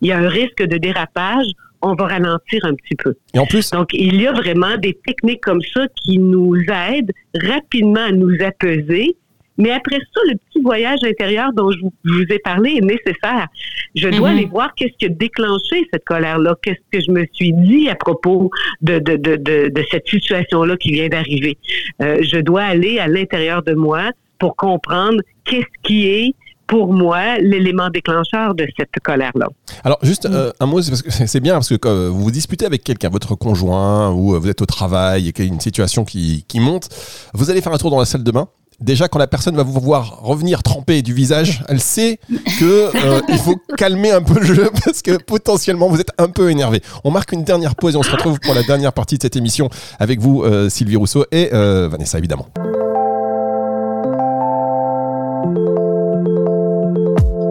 il 0.00 0.08
y 0.08 0.12
a 0.12 0.18
un 0.18 0.28
risque 0.28 0.62
de 0.62 0.78
dérapage, 0.78 1.46
on 1.82 1.94
va 1.94 2.06
ralentir 2.06 2.64
un 2.64 2.74
petit 2.74 2.96
peu. 2.96 3.14
Et 3.34 3.38
en 3.38 3.44
plus. 3.44 3.70
Donc, 3.70 3.90
il 3.92 4.18
y 4.20 4.26
a 4.26 4.32
vraiment 4.32 4.78
des 4.78 4.98
techniques 5.06 5.42
comme 5.42 5.60
ça 5.74 5.82
qui 6.02 6.18
nous 6.18 6.56
aident 6.56 7.12
rapidement 7.34 8.06
à 8.06 8.12
nous 8.12 8.34
apaiser 8.42 9.14
mais 9.58 9.70
après 9.70 9.96
ça, 9.96 10.20
le 10.28 10.34
petit 10.34 10.62
voyage 10.62 10.98
intérieur 11.04 11.52
dont 11.52 11.70
je 11.70 11.78
vous, 11.80 12.22
ai 12.30 12.38
parlé 12.38 12.78
est 12.78 12.84
nécessaire. 12.84 13.46
Je 13.94 14.08
dois 14.08 14.30
mhm. 14.30 14.36
aller 14.36 14.46
voir 14.46 14.74
qu'est-ce 14.74 14.96
qui 14.98 15.06
a 15.06 15.08
déclenché 15.08 15.86
cette 15.92 16.04
colère-là, 16.04 16.56
qu'est-ce 16.62 16.80
que 16.90 17.04
je 17.04 17.10
me 17.10 17.24
suis 17.32 17.52
dit 17.52 17.88
à 17.88 17.94
propos 17.94 18.50
de, 18.82 18.98
de, 18.98 19.16
de, 19.16 19.36
de, 19.36 19.84
cette 19.90 20.08
situation-là 20.08 20.76
qui 20.76 20.92
vient 20.92 21.08
d'arriver. 21.08 21.56
Euh, 22.02 22.22
je 22.22 22.38
dois 22.38 22.62
aller 22.62 22.98
à 22.98 23.06
l'intérieur 23.06 23.62
de 23.62 23.74
moi 23.74 24.10
pour 24.38 24.56
comprendre 24.56 25.20
qu'est-ce 25.44 25.82
qui 25.82 26.08
est 26.08 26.34
pour 26.66 26.92
moi, 26.92 27.36
l'élément 27.38 27.90
déclencheur 27.90 28.54
de 28.54 28.66
cette 28.78 28.88
colère-là. 29.02 29.48
Alors, 29.84 29.98
juste 30.02 30.24
euh, 30.26 30.50
un 30.60 30.66
mot, 30.66 30.80
c'est 30.80 31.40
bien, 31.42 31.54
parce 31.54 31.68
que 31.68 31.74
quand 31.74 31.94
vous 32.08 32.22
vous 32.22 32.30
disputez 32.30 32.64
avec 32.64 32.82
quelqu'un, 32.82 33.10
votre 33.10 33.34
conjoint, 33.34 34.10
ou 34.10 34.34
euh, 34.34 34.38
vous 34.38 34.48
êtes 34.48 34.62
au 34.62 34.66
travail 34.66 35.28
et 35.28 35.32
qu'il 35.32 35.44
y 35.44 35.48
a 35.48 35.52
une 35.52 35.60
situation 35.60 36.04
qui, 36.04 36.44
qui 36.48 36.60
monte, 36.60 36.88
vous 37.34 37.50
allez 37.50 37.60
faire 37.60 37.72
un 37.72 37.78
tour 37.78 37.90
dans 37.90 37.98
la 37.98 38.06
salle 38.06 38.24
de 38.24 38.30
bain 38.30 38.48
déjà 38.80 39.08
quand 39.08 39.18
la 39.18 39.26
personne 39.26 39.56
va 39.56 39.62
vous 39.62 39.80
voir 39.80 40.20
revenir 40.22 40.62
tremper 40.62 41.02
du 41.02 41.14
visage, 41.14 41.64
elle 41.68 41.80
sait 41.80 42.18
que 42.58 42.90
euh, 42.94 43.20
il 43.28 43.38
faut 43.38 43.56
calmer 43.76 44.10
un 44.10 44.22
peu 44.22 44.40
le 44.40 44.54
jeu 44.54 44.70
parce 44.84 45.02
que 45.02 45.16
potentiellement 45.16 45.88
vous 45.88 46.00
êtes 46.00 46.12
un 46.18 46.28
peu 46.28 46.50
énervé. 46.50 46.82
On 47.04 47.10
marque 47.10 47.32
une 47.32 47.44
dernière 47.44 47.74
pause 47.76 47.94
et 47.94 47.98
on 47.98 48.02
se 48.02 48.10
retrouve 48.10 48.40
pour 48.40 48.54
la 48.54 48.62
dernière 48.62 48.92
partie 48.92 49.16
de 49.16 49.22
cette 49.22 49.36
émission 49.36 49.68
avec 49.98 50.20
vous 50.20 50.42
euh, 50.42 50.68
Sylvie 50.68 50.96
Rousseau 50.96 51.24
et 51.32 51.50
euh, 51.52 51.88
Vanessa 51.90 52.18
évidemment. 52.18 52.48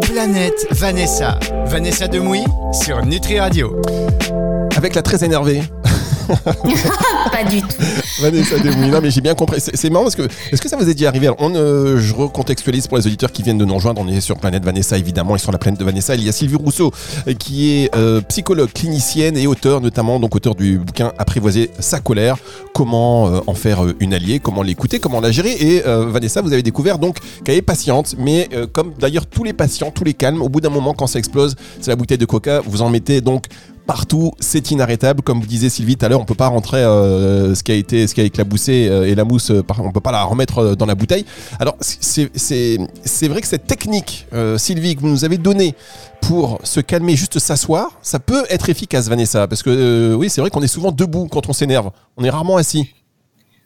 Planète 0.01 0.67
Vanessa. 0.71 1.39
Vanessa 1.65 2.07
Demouy 2.07 2.43
sur 2.71 3.05
Nutri 3.05 3.39
Radio. 3.39 3.81
Avec 4.75 4.95
la 4.95 5.01
très 5.01 5.23
énervée 5.23 5.61
pas 7.31 7.43
du 7.43 7.61
tout. 7.61 7.67
Vanessa 8.21 8.55
Non, 8.89 8.99
mais 9.01 9.11
j'ai 9.11 9.21
bien 9.21 9.33
compris. 9.35 9.59
C'est 9.59 9.89
marrant 9.89 10.05
parce 10.05 10.15
que 10.15 10.27
est-ce 10.51 10.61
que 10.61 10.69
ça 10.69 10.77
vous 10.77 10.89
est 10.89 10.93
déjà 10.93 11.09
arrivé? 11.09 11.29
On, 11.39 11.53
euh, 11.55 11.97
Je 11.99 12.13
recontextualise 12.13 12.87
pour 12.87 12.97
les 12.97 13.07
auditeurs 13.07 13.31
qui 13.31 13.43
viennent 13.43 13.57
de 13.57 13.65
nous 13.65 13.75
rejoindre. 13.75 14.01
On 14.01 14.07
est 14.07 14.21
sur 14.21 14.37
Planète 14.37 14.63
Vanessa, 14.63 14.97
évidemment. 14.97 15.33
Sont 15.33 15.43
sur 15.43 15.51
la 15.51 15.57
planète 15.57 15.79
de 15.79 15.85
Vanessa. 15.85 16.15
Il 16.15 16.23
y 16.23 16.29
a 16.29 16.31
Sylvie 16.31 16.55
Rousseau 16.55 16.91
euh, 17.27 17.33
qui 17.33 17.71
est 17.71 17.95
euh, 17.95 18.21
psychologue, 18.21 18.71
clinicienne 18.73 19.37
et 19.37 19.47
auteur, 19.47 19.81
notamment 19.81 20.19
donc 20.19 20.35
auteur 20.35 20.55
du 20.55 20.77
bouquin 20.77 21.11
Apprivoiser 21.17 21.71
sa 21.79 21.99
colère. 21.99 22.37
Comment 22.73 23.25
en 23.45 23.53
faire 23.53 23.83
une 23.99 24.13
alliée, 24.13 24.39
comment 24.39 24.63
l'écouter, 24.63 24.99
comment 24.99 25.21
la 25.21 25.31
gérer? 25.31 25.51
Et 25.51 25.83
Vanessa, 25.85 26.41
vous 26.41 26.51
avez 26.51 26.63
découvert 26.63 26.97
donc 26.97 27.17
qu'elle 27.45 27.57
est 27.57 27.61
patiente, 27.61 28.15
mais 28.17 28.49
comme 28.71 28.93
d'ailleurs 28.99 29.27
tous 29.27 29.43
les 29.43 29.53
patients, 29.53 29.91
tous 29.91 30.03
les 30.03 30.15
calmes, 30.15 30.41
au 30.41 30.49
bout 30.49 30.59
d'un 30.59 30.69
moment, 30.69 30.93
quand 30.93 31.05
ça 31.05 31.19
explose, 31.19 31.55
c'est 31.81 31.91
la 31.91 31.95
bouteille 31.95 32.17
de 32.17 32.25
coca. 32.25 32.61
Vous 32.65 32.81
en 32.81 32.89
mettez 32.89 33.21
donc 33.21 33.45
partout, 33.85 34.31
c'est 34.39 34.71
inarrêtable. 34.71 35.21
Comme 35.21 35.39
vous 35.39 35.47
disiez 35.47 35.69
Sylvie 35.69 35.97
tout 35.97 36.05
à 36.05 36.09
l'heure, 36.09 36.21
on 36.21 36.25
peut 36.25 36.35
pas 36.35 36.47
rentrer 36.47 36.79
euh, 36.79 37.55
ce 37.55 37.63
qui 37.63 37.71
a 37.71 37.75
été, 37.75 38.07
ce 38.07 38.15
qui 38.15 38.21
a 38.21 38.23
éclaboussé 38.23 38.87
euh, 38.89 39.07
et 39.07 39.15
la 39.15 39.23
mousse, 39.23 39.51
euh, 39.51 39.63
on 39.79 39.91
peut 39.91 39.99
pas 39.99 40.11
la 40.11 40.23
remettre 40.23 40.75
dans 40.75 40.85
la 40.85 40.95
bouteille. 40.95 41.25
Alors 41.59 41.75
c'est 41.79 43.27
vrai 43.27 43.41
que 43.41 43.47
cette 43.47 43.67
technique, 43.67 44.27
Sylvie, 44.57 44.95
que 44.95 45.01
vous 45.01 45.07
nous 45.07 45.25
avez 45.25 45.37
donnée 45.37 45.75
pour 46.21 46.59
se 46.63 46.79
calmer, 46.79 47.15
juste 47.15 47.39
s'asseoir, 47.39 47.91
ça 48.01 48.19
peut 48.19 48.45
être 48.49 48.69
efficace, 48.69 49.09
Vanessa, 49.09 49.47
parce 49.47 49.63
que 49.63 50.15
oui, 50.15 50.29
c'est 50.29 50.41
vrai 50.41 50.49
qu'on 50.49 50.61
est 50.61 50.67
souvent 50.67 50.91
debout 50.91 51.27
quand 51.29 51.49
on 51.49 51.53
s'énerve. 51.53 51.91
On 52.17 52.23
est 52.23 52.29
rarement 52.29 52.57
assis. 52.57 52.89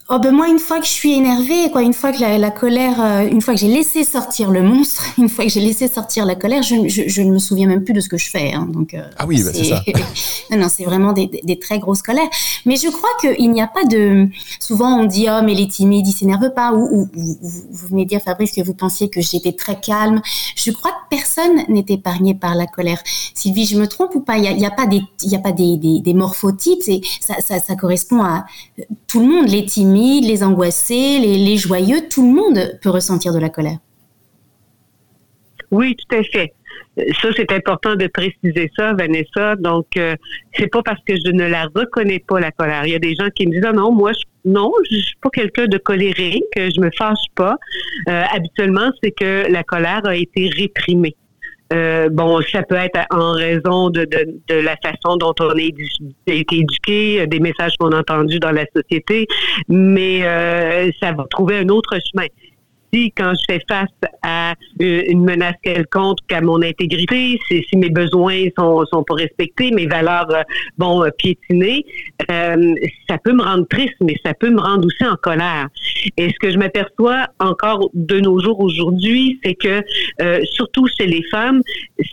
Oh 0.09 0.19
ben 0.19 0.31
moi 0.31 0.47
une 0.47 0.59
fois 0.59 0.79
que 0.79 0.85
je 0.85 0.91
suis 0.91 1.11
énervée, 1.11 1.69
quoi, 1.69 1.81
une 1.81 1.93
fois 1.93 2.13
que 2.13 2.21
la, 2.21 2.49
colère, 2.49 3.01
euh, 3.01 3.27
une 3.29 3.41
fois 3.41 3.55
que 3.55 3.59
j'ai 3.59 3.67
laissé 3.67 4.05
sortir 4.05 4.51
le 4.51 4.63
monstre, 4.63 5.03
une 5.17 5.27
fois 5.27 5.43
que 5.43 5.51
j'ai 5.51 5.59
laissé 5.59 5.89
sortir 5.89 6.25
la 6.25 6.35
colère, 6.35 6.63
je, 6.63 6.87
je, 6.87 7.21
ne 7.21 7.33
me 7.33 7.39
souviens 7.39 7.67
même 7.67 7.83
plus 7.83 7.93
de 7.93 7.99
ce 7.99 8.07
que 8.07 8.17
je 8.17 8.29
fais. 8.29 8.53
Hein, 8.53 8.69
donc 8.71 8.93
euh, 8.93 9.01
ah 9.17 9.25
oui, 9.27 9.43
bah, 9.43 9.51
c'est 9.53 9.65
ça. 9.65 9.83
non 10.51 10.59
non, 10.59 10.67
c'est 10.69 10.85
vraiment 10.85 11.11
des, 11.11 11.29
des, 11.43 11.59
très 11.59 11.79
grosses 11.79 12.01
colères. 12.01 12.29
Mais 12.65 12.77
je 12.77 12.87
crois 12.87 13.09
qu'il 13.19 13.51
n'y 13.51 13.61
a 13.61 13.67
pas 13.67 13.83
de. 13.83 14.29
Souvent 14.61 14.97
on 14.97 15.03
dit 15.03 15.27
oh 15.29 15.41
mais 15.43 15.55
les 15.55 15.67
timides 15.67 16.07
ils 16.07 16.13
s'énervent 16.13 16.53
pas 16.53 16.71
ou, 16.71 16.87
ou, 16.89 17.09
vous 17.11 17.87
venez 17.89 18.05
dire 18.05 18.21
Fabrice 18.21 18.53
que 18.53 18.63
vous 18.63 18.73
pensiez 18.73 19.09
que 19.09 19.19
j'étais 19.19 19.51
très 19.51 19.77
calme. 19.77 20.21
Je 20.55 20.71
crois 20.71 20.91
que 20.91 21.17
personne 21.17 21.63
n'est 21.67 21.85
épargné 21.89 22.33
par 22.33 22.55
la 22.55 22.65
colère. 22.65 23.03
Sylvie, 23.33 23.65
je 23.65 23.77
me 23.77 23.87
trompe 23.87 24.15
ou 24.15 24.21
pas? 24.21 24.37
Il 24.37 24.43
n'y 24.43 24.47
a, 24.47 24.51
y 24.53 24.65
a, 24.65 24.71
pas 24.71 24.85
des 24.85 25.01
il 25.23 25.29
y 25.29 25.35
a 25.35 25.39
pas 25.39 25.51
des, 25.51 25.75
des, 25.75 25.99
des 25.99 26.13
morphotypes. 26.13 26.81
Ça, 27.19 27.33
ça, 27.45 27.59
ça 27.59 27.75
correspond 27.75 28.23
à 28.23 28.45
tout 29.07 29.19
le 29.19 29.25
monde, 29.25 29.49
les 29.49 29.65
timides 29.65 29.96
les 30.21 30.43
angoissés, 30.43 31.19
les, 31.19 31.57
joyeux, 31.57 32.07
tout 32.09 32.21
le 32.27 32.33
monde 32.33 32.79
peut 32.81 32.89
ressentir 32.89 33.33
de 33.33 33.39
la 33.39 33.49
colère. 33.49 33.77
Oui, 35.71 35.95
tout 35.95 36.15
à 36.15 36.23
fait. 36.23 36.53
Ça, 37.21 37.29
c'est 37.35 37.51
important 37.51 37.95
de 37.95 38.07
préciser 38.07 38.71
ça, 38.75 38.93
Vanessa. 38.93 39.55
Donc, 39.55 39.85
euh, 39.97 40.15
c'est 40.53 40.67
pas 40.67 40.81
parce 40.81 41.01
que 41.03 41.13
je 41.15 41.31
ne 41.31 41.45
la 41.45 41.65
reconnais 41.75 42.23
pas, 42.25 42.39
la 42.39 42.51
colère. 42.51 42.85
Il 42.85 42.91
y 42.91 42.95
a 42.95 42.99
des 42.99 43.15
gens 43.15 43.29
qui 43.35 43.45
me 43.45 43.51
disent, 43.51 43.65
ah 43.67 43.73
non, 43.73 43.91
moi, 43.91 44.13
non, 44.45 44.71
je 44.89 44.97
suis 44.97 45.15
pas 45.21 45.29
quelqu'un 45.29 45.67
de 45.67 45.77
colérique, 45.77 46.45
je 46.55 46.79
me 46.79 46.89
fâche 46.97 47.27
pas. 47.35 47.57
Euh, 48.07 48.23
habituellement, 48.31 48.89
c'est 49.03 49.11
que 49.11 49.51
la 49.51 49.63
colère 49.63 50.05
a 50.05 50.15
été 50.15 50.49
réprimée. 50.49 51.15
Euh, 51.73 52.09
bon, 52.09 52.39
ça 52.51 52.63
peut 52.63 52.75
être 52.75 52.99
en 53.11 53.33
raison 53.33 53.89
de, 53.89 54.05
de, 54.05 54.39
de 54.47 54.55
la 54.55 54.77
façon 54.77 55.17
dont 55.17 55.33
on 55.39 55.49
a 55.49 55.61
été 56.31 56.55
éduqué, 56.55 57.27
des 57.27 57.39
messages 57.39 57.73
qu'on 57.77 57.91
a 57.91 57.99
entendus 57.99 58.39
dans 58.39 58.51
la 58.51 58.65
société, 58.75 59.27
mais 59.67 60.23
euh, 60.23 60.89
ça 61.01 61.11
va 61.11 61.25
trouver 61.29 61.57
un 61.57 61.69
autre 61.69 61.97
chemin 62.11 62.27
si 62.93 63.11
quand 63.11 63.33
je 63.33 63.53
fais 63.53 63.61
face 63.67 63.89
à 64.23 64.53
euh, 64.81 65.03
une 65.07 65.23
menace 65.23 65.55
quelconque 65.63 66.19
à 66.31 66.41
mon 66.41 66.61
intégrité, 66.61 67.39
si, 67.47 67.65
mes 67.75 67.89
besoins 67.89 68.45
sont, 68.57 68.85
sont 68.85 69.03
pas 69.03 69.15
respectés, 69.15 69.71
mes 69.71 69.87
valeurs 69.87 70.29
euh, 70.31 70.43
bon 70.77 71.03
euh, 71.03 71.09
piétinées, 71.17 71.85
ça 72.29 73.17
peut 73.23 73.33
me 73.33 73.43
rendre 73.43 73.67
triste, 73.67 73.95
mais 74.01 74.15
ça 74.25 74.33
peut 74.33 74.49
me 74.49 74.59
rendre 74.59 74.85
aussi 74.87 75.05
en 75.05 75.15
colère. 75.15 75.67
Et 76.17 76.29
ce 76.29 76.39
que 76.39 76.51
je 76.51 76.57
m'aperçois 76.57 77.27
encore 77.39 77.89
de 77.93 78.19
nos 78.19 78.39
jours 78.39 78.59
aujourd'hui, 78.59 79.39
c'est 79.43 79.55
que 79.55 79.81
surtout 80.43 80.87
chez 80.97 81.07
les 81.07 81.23
femmes, 81.31 81.61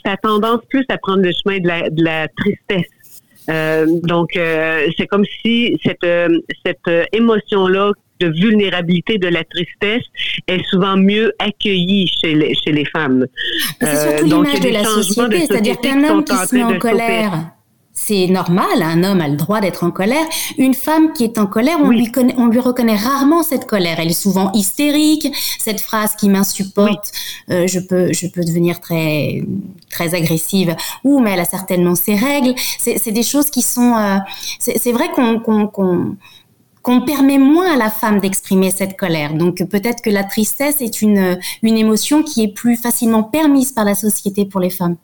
ça 0.04 0.12
a 0.12 0.16
tendance 0.16 0.60
plus 0.68 0.84
à 0.88 0.98
prendre 0.98 1.22
le 1.22 1.32
chemin 1.32 1.58
de 1.58 1.68
la, 1.68 1.90
de 1.90 2.02
la 2.02 2.28
tristesse. 2.28 2.90
Euh, 3.50 3.87
donc, 4.02 4.30
c'est 4.34 5.06
comme 5.06 5.24
si 5.42 5.78
cette, 5.84 6.06
cette 6.64 7.08
émotion-là 7.12 7.92
de 8.20 8.29
vulnérabilité 8.29 9.18
de 9.18 9.29
la 9.29 9.44
tristesse 9.44 10.05
est 10.46 10.64
souvent 10.70 10.96
mieux 10.96 11.33
accueillie 11.38 12.07
chez 12.07 12.35
les, 12.35 12.55
chez 12.55 12.72
les 12.72 12.85
femmes. 12.85 13.27
C'est 13.81 13.96
surtout 13.96 14.24
euh, 14.24 14.44
l'image 14.44 14.61
de 14.61 14.68
la 14.68 14.85
société, 14.85 15.46
c'est-à-dire 15.46 15.81
qu'un 15.81 16.05
homme 16.05 16.24
qui 16.24 16.37
se 16.37 16.55
met 16.55 16.64
en 16.64 16.79
colère, 16.79 17.55
c'est 17.96 18.27
normal, 18.27 18.83
un 18.83 19.05
homme 19.05 19.20
a 19.20 19.29
le 19.29 19.37
droit 19.37 19.61
d'être 19.61 19.85
en 19.85 19.92
colère. 19.92 20.27
Une 20.59 20.74
femme 20.74 21.12
qui 21.12 21.22
est 21.22 21.38
en 21.38 21.46
colère, 21.46 21.79
on, 21.81 21.90
lui, 21.90 22.11
connaît, 22.11 22.35
on 22.37 22.48
lui 22.48 22.59
reconnaît 22.59 22.96
rarement 22.96 23.44
cette 23.44 23.66
colère. 23.66 24.00
Elle 24.00 24.11
est 24.11 24.20
souvent 24.20 24.50
hystérique. 24.53 25.29
Cette 25.61 25.81
phrase 25.81 26.16
qui 26.16 26.29
m'insupporte, 26.29 27.12
euh, 27.50 27.68
je 27.68 27.79
peux, 27.79 28.12
je 28.12 28.27
peux 28.27 28.44
devenir 28.44 28.81
très, 28.81 29.42
très 29.90 30.12
agressive. 30.14 30.74
Ou 31.05 31.20
mais 31.20 31.31
elle 31.31 31.40
a 31.40 31.44
certainement 31.44 31.94
ses 31.94 32.16
règles. 32.16 32.55
C'est 32.79 33.12
des 33.12 33.22
choses 33.22 33.48
qui 33.48 33.62
sont. 33.62 33.94
Euh, 33.96 34.16
c'est 34.59 34.92
vrai 34.92 35.09
qu'on 35.14 35.38
qu'on 35.38 36.16
qu'on 36.85 37.01
permet 37.01 37.38
moins 37.38 37.73
à 37.73 37.77
la 37.77 37.90
femme 37.90 38.20
d'exprimer 38.20 38.70
cette 38.70 38.97
colère. 38.97 39.35
Donc 39.35 39.64
peut-être 39.64 40.03
que 40.03 40.11
la 40.11 40.23
tristesse 40.23 40.83
est 40.83 41.01
une, 41.01 41.38
une 41.62 41.79
émotion 41.79 42.23
qui 42.23 42.44
est 42.44 42.53
plus 42.53 42.77
facilement 42.77 43.25
permise 43.25 43.73
par 43.73 43.87
la 43.87 43.94
société 43.94 44.44
pour 44.44 44.61
les 44.61 44.70
femmes. 44.70 44.97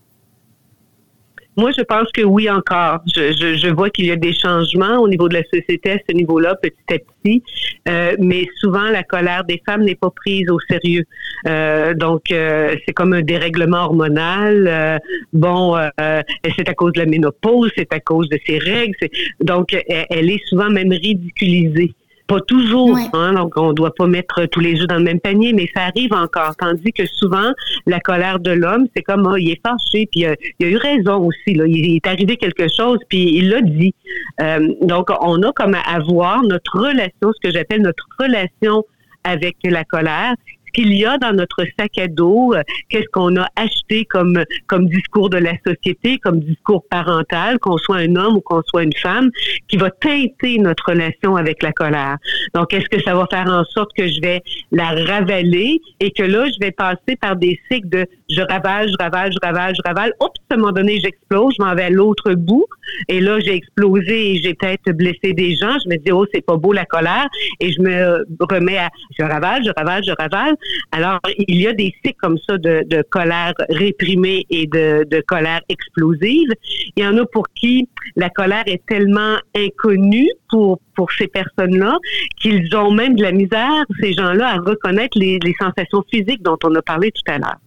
Moi, 1.61 1.73
je 1.77 1.83
pense 1.83 2.11
que 2.12 2.23
oui 2.23 2.49
encore. 2.49 3.01
Je, 3.14 3.33
je, 3.33 3.55
je 3.55 3.68
vois 3.68 3.90
qu'il 3.90 4.07
y 4.07 4.11
a 4.11 4.16
des 4.16 4.33
changements 4.33 4.96
au 4.96 5.07
niveau 5.07 5.29
de 5.29 5.35
la 5.35 5.42
société 5.44 5.90
à 5.90 5.99
ce 6.09 6.14
niveau-là, 6.14 6.55
petit 6.55 6.94
à 6.94 6.96
petit. 6.99 7.42
Euh, 7.87 8.16
mais 8.18 8.46
souvent, 8.61 8.85
la 8.85 9.03
colère 9.03 9.44
des 9.44 9.61
femmes 9.66 9.83
n'est 9.83 9.94
pas 9.94 10.09
prise 10.09 10.49
au 10.51 10.59
sérieux. 10.61 11.05
Euh, 11.46 11.92
donc, 11.92 12.33
euh, 12.33 12.75
c'est 12.87 12.94
comme 12.94 13.12
un 13.12 13.20
dérèglement 13.20 13.85
hormonal. 13.85 14.66
Euh, 14.66 14.99
bon, 15.35 15.77
euh, 15.77 16.23
c'est 16.57 16.66
à 16.66 16.73
cause 16.73 16.94
de 16.94 17.01
la 17.01 17.07
ménopause, 17.07 17.70
c'est 17.77 17.92
à 17.92 18.01
cause 18.01 18.31
de 18.31 18.38
ses 18.46 18.57
règles. 18.57 18.96
Donc, 19.40 19.77
elle 19.87 20.31
est 20.31 20.42
souvent 20.49 20.70
même 20.70 20.92
ridiculisée. 20.92 21.92
Pas 22.31 22.40
toujours, 22.43 22.97
hein, 23.12 23.33
donc 23.33 23.55
on 23.57 23.73
doit 23.73 23.93
pas 23.93 24.07
mettre 24.07 24.47
tous 24.47 24.61
les 24.61 24.81
œufs 24.81 24.87
dans 24.87 24.99
le 24.99 25.03
même 25.03 25.19
panier, 25.19 25.53
mais 25.53 25.69
ça 25.75 25.87
arrive 25.87 26.12
encore. 26.12 26.55
Tandis 26.57 26.93
que 26.93 27.05
souvent, 27.05 27.51
la 27.87 27.99
colère 27.99 28.38
de 28.38 28.53
l'homme, 28.53 28.87
c'est 28.95 29.03
comme, 29.03 29.27
oh, 29.27 29.37
il 29.37 29.51
est 29.51 29.61
fâché, 29.66 30.09
puis 30.12 30.27
euh, 30.27 30.37
il 30.61 30.66
a 30.66 30.69
eu 30.71 30.77
raison 30.77 31.27
aussi. 31.27 31.55
Là. 31.55 31.64
Il, 31.66 31.97
est 31.97 32.07
arrivé 32.07 32.37
quelque 32.37 32.69
chose, 32.69 32.99
puis 33.09 33.37
il 33.37 33.49
l'a 33.49 33.62
dit. 33.62 33.93
Euh, 34.40 34.73
donc, 34.83 35.09
on 35.21 35.43
a 35.43 35.51
comme 35.51 35.75
à 35.75 35.81
avoir 35.93 36.45
notre 36.45 36.79
relation, 36.79 37.33
ce 37.35 37.49
que 37.49 37.53
j'appelle 37.53 37.83
notre 37.83 38.07
relation 38.16 38.85
avec 39.25 39.57
la 39.64 39.83
colère, 39.83 40.35
qu'il 40.70 40.94
y 40.94 41.04
a 41.04 41.18
dans 41.18 41.33
notre 41.33 41.64
sac 41.78 41.98
à 41.98 42.09
dos, 42.09 42.54
euh, 42.54 42.62
qu'est-ce 42.88 43.09
qu'on 43.12 43.37
a 43.37 43.48
acheté 43.56 44.04
comme 44.04 44.44
comme 44.66 44.88
discours 44.88 45.30
de 45.30 45.38
la 45.38 45.52
société, 45.66 46.18
comme 46.18 46.40
discours 46.40 46.85
parental, 46.88 47.59
qu'on 47.59 47.78
soit 47.78 47.98
un 47.98 48.16
homme 48.16 48.37
ou 48.37 48.40
qu'on 48.40 48.62
soit 48.62 48.85
une 48.85 48.94
femme, 48.94 49.30
qui 49.68 49.76
va 49.76 49.90
teinter 49.90 50.59
notre 50.59 50.90
relation 50.90 51.37
avec 51.37 51.62
la 51.62 51.72
colère. 51.72 52.16
Donc, 52.54 52.72
est-ce 52.72 52.88
que 52.88 53.02
ça 53.02 53.14
va 53.14 53.26
faire 53.30 53.46
en 53.46 53.64
sorte 53.64 53.90
que 53.96 54.06
je 54.06 54.20
vais 54.20 54.42
la 54.72 54.90
ravaler 54.90 55.80
et 56.00 56.11
que 56.11 56.22
là, 56.22 56.46
je 56.46 56.59
vais 56.61 56.72
passer 56.72 57.16
par 57.20 57.37
des 57.37 57.59
cycles 57.70 57.88
de 57.88 58.06
je 58.28 58.40
ravale, 58.42 58.88
je 58.88 58.96
ravale, 58.98 59.33
je 59.33 59.38
ravale, 59.42 59.74
je 59.74 59.83
ravale. 59.85 60.12
Oups, 60.20 60.33
à 60.50 60.54
un 60.54 60.56
moment 60.59 60.72
donné, 60.72 61.00
j'explose, 61.00 61.54
je 61.59 61.64
m'en 61.64 61.74
vais 61.74 61.85
à 61.85 61.90
l'autre 61.90 62.33
bout. 62.35 62.66
Et 63.09 63.20
là, 63.20 63.38
j'ai 63.40 63.55
explosé 63.55 64.33
et 64.33 64.42
j'ai 64.42 64.55
peut-être 64.55 64.90
blessé 64.92 65.33
des 65.33 65.55
gens. 65.57 65.76
Je 65.85 65.88
me 65.88 65.96
dis, 65.96 66.12
oh, 66.12 66.26
c'est 66.33 66.44
pas 66.44 66.57
beau 66.57 66.72
la 66.72 66.85
colère. 66.85 67.29
Et 67.61 67.72
je 67.72 67.81
me 67.81 68.24
remets 68.40 68.79
à, 68.79 68.90
je 69.18 69.24
ravale, 69.24 69.62
je 69.64 69.70
ravale, 69.76 70.03
je 70.05 70.12
ravale. 70.18 70.55
Alors, 70.92 71.20
il 71.38 71.61
y 71.61 71.66
a 71.66 71.72
des 71.72 71.94
cycles 72.05 72.18
comme 72.20 72.38
ça 72.48 72.59
de, 72.59 72.83
de 72.87 73.03
colère 73.11 73.55
réprimée 73.68 74.46
et 74.50 74.66
de, 74.66 75.05
de 75.09 75.20
colère 75.26 75.61
explosive. 75.68 76.48
Il 76.96 77.05
y 77.05 77.07
en 77.07 77.16
a 77.18 77.24
pour 77.26 77.48
qui 77.55 77.88
la 78.16 78.31
colère 78.31 78.64
est 78.66 78.85
tellement 78.87 79.37
inconnue 79.57 80.29
pour, 80.48 80.81
pour 80.94 81.11
ces 81.12 81.29
personnes-là 81.29 81.98
qu'ils 82.40 82.74
ont 82.76 82.90
même 82.90 83.14
de 83.14 83.22
la 83.22 83.33
misère, 83.33 83.85
ces 84.00 84.12
gens-là, 84.12 84.48
à 84.48 84.57
reconnaître 84.57 85.18
les, 85.18 85.38
les 85.42 85.55
sensations 85.61 86.05
physiques 86.11 86.42
dont 86.42 86.59
on 86.64 86.74
a 86.74 86.83
parlé 86.83 87.11
tout 87.12 87.33
à 87.33 87.38
l'heure. 87.38 87.59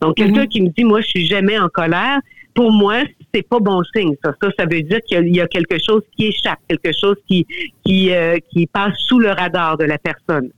Donc, 0.00 0.16
quelqu'un 0.16 0.42
mhm. 0.42 0.48
qui 0.48 0.62
me 0.62 0.68
dit, 0.68 0.84
moi, 0.84 1.00
je 1.00 1.06
suis 1.06 1.26
jamais 1.26 1.58
en 1.58 1.68
colère, 1.68 2.20
pour 2.54 2.72
moi, 2.72 3.02
c'est 3.34 3.42
pas 3.42 3.58
bon 3.60 3.82
signe. 3.94 4.14
Ça, 4.24 4.32
ça, 4.42 4.48
ça 4.58 4.64
veut 4.64 4.82
dire 4.82 5.00
qu'il 5.06 5.34
y, 5.34 5.40
a 5.40 5.46
quelque 5.46 5.78
chose 5.78 6.02
qui 6.16 6.26
échappe, 6.26 6.58
quelque 6.68 6.96
chose 6.96 7.16
qui 7.26 7.46
qui 7.84 8.12
euh, 8.12 8.38
qui 8.50 8.66
passe 8.66 8.94
sous 9.06 9.18
le 9.18 9.30
radar 9.30 9.76
de 9.78 9.84
la 9.84 9.98
personne, 9.98 10.50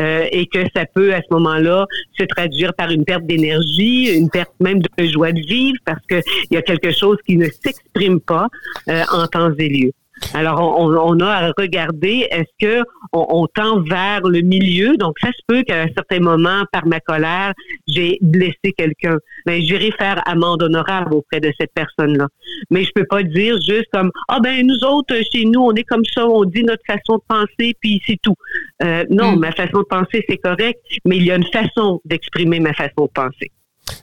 euh, 0.00 0.26
et 0.30 0.46
que 0.46 0.60
ça 0.74 0.84
peut 0.86 1.14
à 1.14 1.20
ce 1.20 1.32
moment-là 1.32 1.86
se 2.18 2.24
traduire 2.24 2.74
par 2.74 2.90
une 2.90 3.04
perte 3.04 3.24
d'énergie, 3.24 4.16
une 4.16 4.30
perte 4.30 4.52
même 4.60 4.80
de 4.80 5.04
joie 5.04 5.32
de 5.32 5.40
vivre, 5.40 5.78
parce 5.84 6.04
que 6.08 6.20
il 6.50 6.54
y 6.54 6.56
a 6.56 6.62
quelque 6.62 6.92
chose 6.92 7.18
qui 7.26 7.36
ne 7.36 7.46
s'exprime 7.46 8.20
pas 8.20 8.48
euh, 8.88 9.02
en 9.12 9.26
temps 9.26 9.52
et 9.58 9.68
lieu. 9.68 9.92
Alors, 10.34 10.78
on, 10.78 11.20
a 11.20 11.28
à 11.28 11.52
regarder, 11.58 12.26
est-ce 12.30 12.66
que 12.66 12.82
on, 13.12 13.46
tend 13.46 13.80
vers 13.82 14.22
le 14.22 14.40
milieu? 14.40 14.96
Donc, 14.96 15.18
ça 15.20 15.28
se 15.28 15.42
peut 15.46 15.62
qu'à 15.62 15.82
un 15.82 15.88
certain 15.94 16.20
moment, 16.20 16.64
par 16.72 16.86
ma 16.86 17.00
colère, 17.00 17.52
j'ai 17.86 18.18
blessé 18.22 18.72
quelqu'un. 18.76 19.18
Mais 19.46 19.58
ben, 19.58 19.62
j'irai 19.62 19.90
faire 19.92 20.22
amende 20.26 20.62
honorable 20.62 21.14
auprès 21.14 21.40
de 21.40 21.52
cette 21.58 21.72
personne-là. 21.74 22.28
Mais 22.70 22.84
je 22.84 22.90
peux 22.94 23.04
pas 23.04 23.22
dire 23.22 23.56
juste 23.60 23.88
comme, 23.92 24.10
ah 24.28 24.40
ben, 24.40 24.66
nous 24.66 24.84
autres, 24.84 25.14
chez 25.32 25.44
nous, 25.44 25.60
on 25.60 25.72
est 25.74 25.84
comme 25.84 26.04
ça, 26.04 26.26
on 26.26 26.44
dit 26.44 26.64
notre 26.64 26.84
façon 26.86 27.16
de 27.16 27.22
penser, 27.28 27.76
puis 27.80 28.00
c'est 28.06 28.18
tout. 28.22 28.36
Euh, 28.82 29.04
non, 29.10 29.32
hmm. 29.32 29.40
ma 29.40 29.52
façon 29.52 29.80
de 29.80 29.86
penser, 29.88 30.24
c'est 30.28 30.38
correct, 30.38 30.80
mais 31.04 31.16
il 31.16 31.24
y 31.24 31.30
a 31.30 31.36
une 31.36 31.50
façon 31.52 32.00
d'exprimer 32.04 32.60
ma 32.60 32.72
façon 32.72 33.06
de 33.06 33.10
penser. 33.14 33.50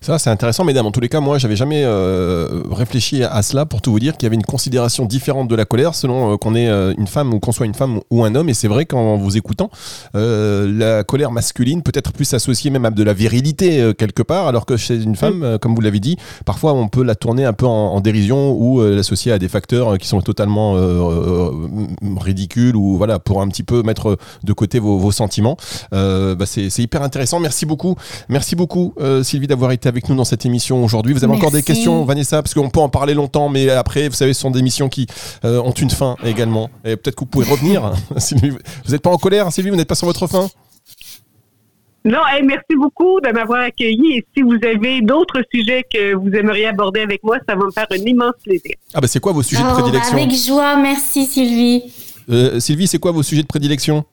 Ça, 0.01 0.19
c'est 0.19 0.29
intéressant, 0.29 0.63
mesdames. 0.63 0.85
En 0.85 0.91
tous 0.91 0.99
les 0.99 1.09
cas, 1.09 1.19
moi, 1.19 1.37
j'avais 1.37 1.55
jamais 1.55 1.83
euh, 1.83 2.63
réfléchi 2.71 3.23
à 3.23 3.41
cela 3.41 3.65
pour 3.65 3.81
tout 3.81 3.91
vous 3.91 3.99
dire 3.99 4.13
qu'il 4.17 4.23
y 4.23 4.27
avait 4.27 4.35
une 4.35 4.43
considération 4.43 5.05
différente 5.05 5.47
de 5.47 5.55
la 5.55 5.65
colère 5.65 5.95
selon 5.95 6.33
euh, 6.33 6.37
qu'on 6.37 6.55
est 6.55 6.67
euh, 6.67 6.93
une 6.97 7.07
femme 7.07 7.33
ou 7.33 7.39
qu'on 7.39 7.51
soit 7.51 7.65
une 7.65 7.73
femme 7.73 7.99
ou 8.09 8.23
un 8.23 8.35
homme. 8.35 8.49
Et 8.49 8.53
c'est 8.53 8.67
vrai 8.67 8.85
qu'en 8.85 9.17
vous 9.17 9.37
écoutant, 9.37 9.69
la 10.13 11.03
colère 11.03 11.31
masculine 11.31 11.81
peut 11.81 11.91
être 11.93 12.11
plus 12.11 12.33
associée 12.33 12.69
même 12.69 12.85
à 12.85 12.91
de 12.91 13.03
la 13.03 13.13
virilité 13.13 13.93
quelque 13.97 14.23
part, 14.23 14.47
alors 14.47 14.65
que 14.65 14.77
chez 14.77 15.01
une 15.01 15.15
femme, 15.15 15.57
comme 15.61 15.75
vous 15.75 15.81
l'avez 15.81 15.99
dit, 15.99 16.17
parfois 16.45 16.73
on 16.73 16.87
peut 16.87 17.03
la 17.03 17.15
tourner 17.15 17.45
un 17.45 17.53
peu 17.53 17.65
en, 17.65 17.99
dérision 18.01 18.51
ou 18.51 18.81
l'associer 18.81 19.31
à 19.31 19.39
des 19.39 19.47
facteurs 19.47 19.97
qui 19.97 20.07
sont 20.07 20.21
totalement 20.21 20.73
ridicules 22.17 22.75
ou 22.75 22.97
voilà 22.97 23.19
pour 23.19 23.41
un 23.41 23.47
petit 23.47 23.63
peu 23.63 23.83
mettre 23.83 24.17
de 24.43 24.53
côté 24.53 24.79
vos, 24.79 24.97
vos 24.97 25.11
sentiments. 25.11 25.57
Bah, 25.91 26.45
c'est 26.45 26.79
hyper 26.79 27.03
intéressant. 27.03 27.39
Merci 27.39 27.65
beaucoup, 27.65 27.95
merci 28.27 28.55
beaucoup, 28.55 28.93
Sylvie, 29.23 29.47
d'avoir 29.47 29.71
été 29.71 29.78
avec 29.85 30.09
nous 30.09 30.15
dans 30.15 30.25
cette 30.25 30.45
émission 30.45 30.83
aujourd'hui. 30.83 31.13
Vous 31.13 31.23
avez 31.23 31.33
encore 31.33 31.51
des 31.51 31.63
questions, 31.63 32.03
Vanessa, 32.05 32.41
parce 32.41 32.53
qu'on 32.53 32.69
peut 32.69 32.79
en 32.79 32.89
parler 32.89 33.13
longtemps, 33.13 33.49
mais 33.49 33.69
après, 33.69 34.09
vous 34.09 34.15
savez, 34.15 34.33
ce 34.33 34.41
sont 34.41 34.51
des 34.51 34.61
missions 34.61 34.89
qui 34.89 35.07
euh, 35.45 35.61
ont 35.61 35.71
une 35.71 35.89
fin 35.89 36.15
également. 36.23 36.69
Et 36.85 36.95
peut-être 36.95 37.15
que 37.15 37.21
vous 37.21 37.25
pouvez 37.25 37.49
revenir. 37.49 37.93
vous 38.11 38.91
n'êtes 38.91 39.01
pas 39.01 39.11
en 39.11 39.17
colère, 39.17 39.51
Sylvie, 39.51 39.69
vous 39.69 39.75
n'êtes 39.75 39.87
pas 39.87 39.95
sur 39.95 40.07
votre 40.07 40.27
fin? 40.27 40.47
Non, 42.05 42.19
merci 42.43 42.75
beaucoup 42.77 43.19
de 43.21 43.29
m'avoir 43.31 43.61
accueilli. 43.61 44.17
Et 44.17 44.25
si 44.35 44.41
vous 44.41 44.57
avez 44.63 45.01
d'autres 45.01 45.43
sujets 45.53 45.83
que 45.83 46.15
vous 46.15 46.29
aimeriez 46.29 46.67
aborder 46.67 47.01
avec 47.01 47.23
moi, 47.23 47.37
ça 47.47 47.55
va 47.55 47.65
me 47.65 47.71
faire 47.71 47.87
un 47.91 47.95
immense 47.95 48.35
plaisir. 48.43 48.75
Ah 48.93 49.01
ben 49.01 49.07
c'est 49.07 49.19
quoi 49.19 49.33
vos 49.33 49.43
sujets 49.43 49.61
de 49.61 49.67
oh, 49.69 49.73
prédilection? 49.73 50.17
Avec 50.17 50.31
joie, 50.33 50.77
merci 50.77 51.25
Sylvie. 51.25 51.83
Euh, 52.29 52.59
Sylvie, 52.59 52.87
c'est 52.87 52.99
quoi 52.99 53.11
vos 53.11 53.23
sujets 53.23 53.41
de 53.41 53.47
prédilection? 53.47 54.05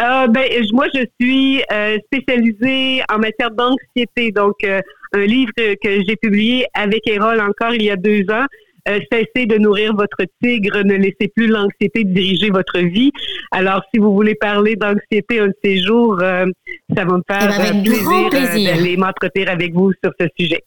Euh, 0.00 0.26
ben, 0.26 0.44
moi, 0.72 0.86
je 0.94 1.04
suis 1.20 1.62
euh, 1.72 1.98
spécialisée 2.06 3.02
en 3.12 3.18
matière 3.18 3.50
d'anxiété. 3.50 4.32
Donc, 4.32 4.56
euh, 4.64 4.80
un 5.12 5.24
livre 5.24 5.52
que 5.56 6.04
j'ai 6.06 6.16
publié 6.16 6.66
avec 6.74 7.06
Erol 7.06 7.40
encore 7.40 7.74
il 7.74 7.82
y 7.82 7.90
a 7.90 7.96
deux 7.96 8.22
ans. 8.30 8.46
Euh, 8.86 9.00
cessez 9.10 9.46
de 9.46 9.56
nourrir 9.56 9.94
votre 9.94 10.26
tigre, 10.42 10.82
ne 10.84 10.94
laissez 10.94 11.32
plus 11.34 11.46
l'anxiété 11.46 12.04
diriger 12.04 12.50
votre 12.50 12.78
vie. 12.80 13.12
Alors, 13.50 13.82
si 13.92 13.98
vous 13.98 14.12
voulez 14.12 14.34
parler 14.34 14.76
d'anxiété 14.76 15.40
un 15.40 15.46
de 15.46 15.54
ces 15.64 15.78
jours, 15.78 16.18
ça 16.18 17.04
va 17.04 17.16
me 17.16 17.22
faire 17.26 17.50
eh 17.54 17.72
ben, 17.72 17.82
plaisir, 17.82 18.28
plaisir. 18.30 18.74
d'aller 18.74 18.96
m'entretenir 18.98 19.48
avec 19.48 19.72
vous 19.72 19.92
sur 20.02 20.12
ce 20.20 20.26
sujet. 20.38 20.62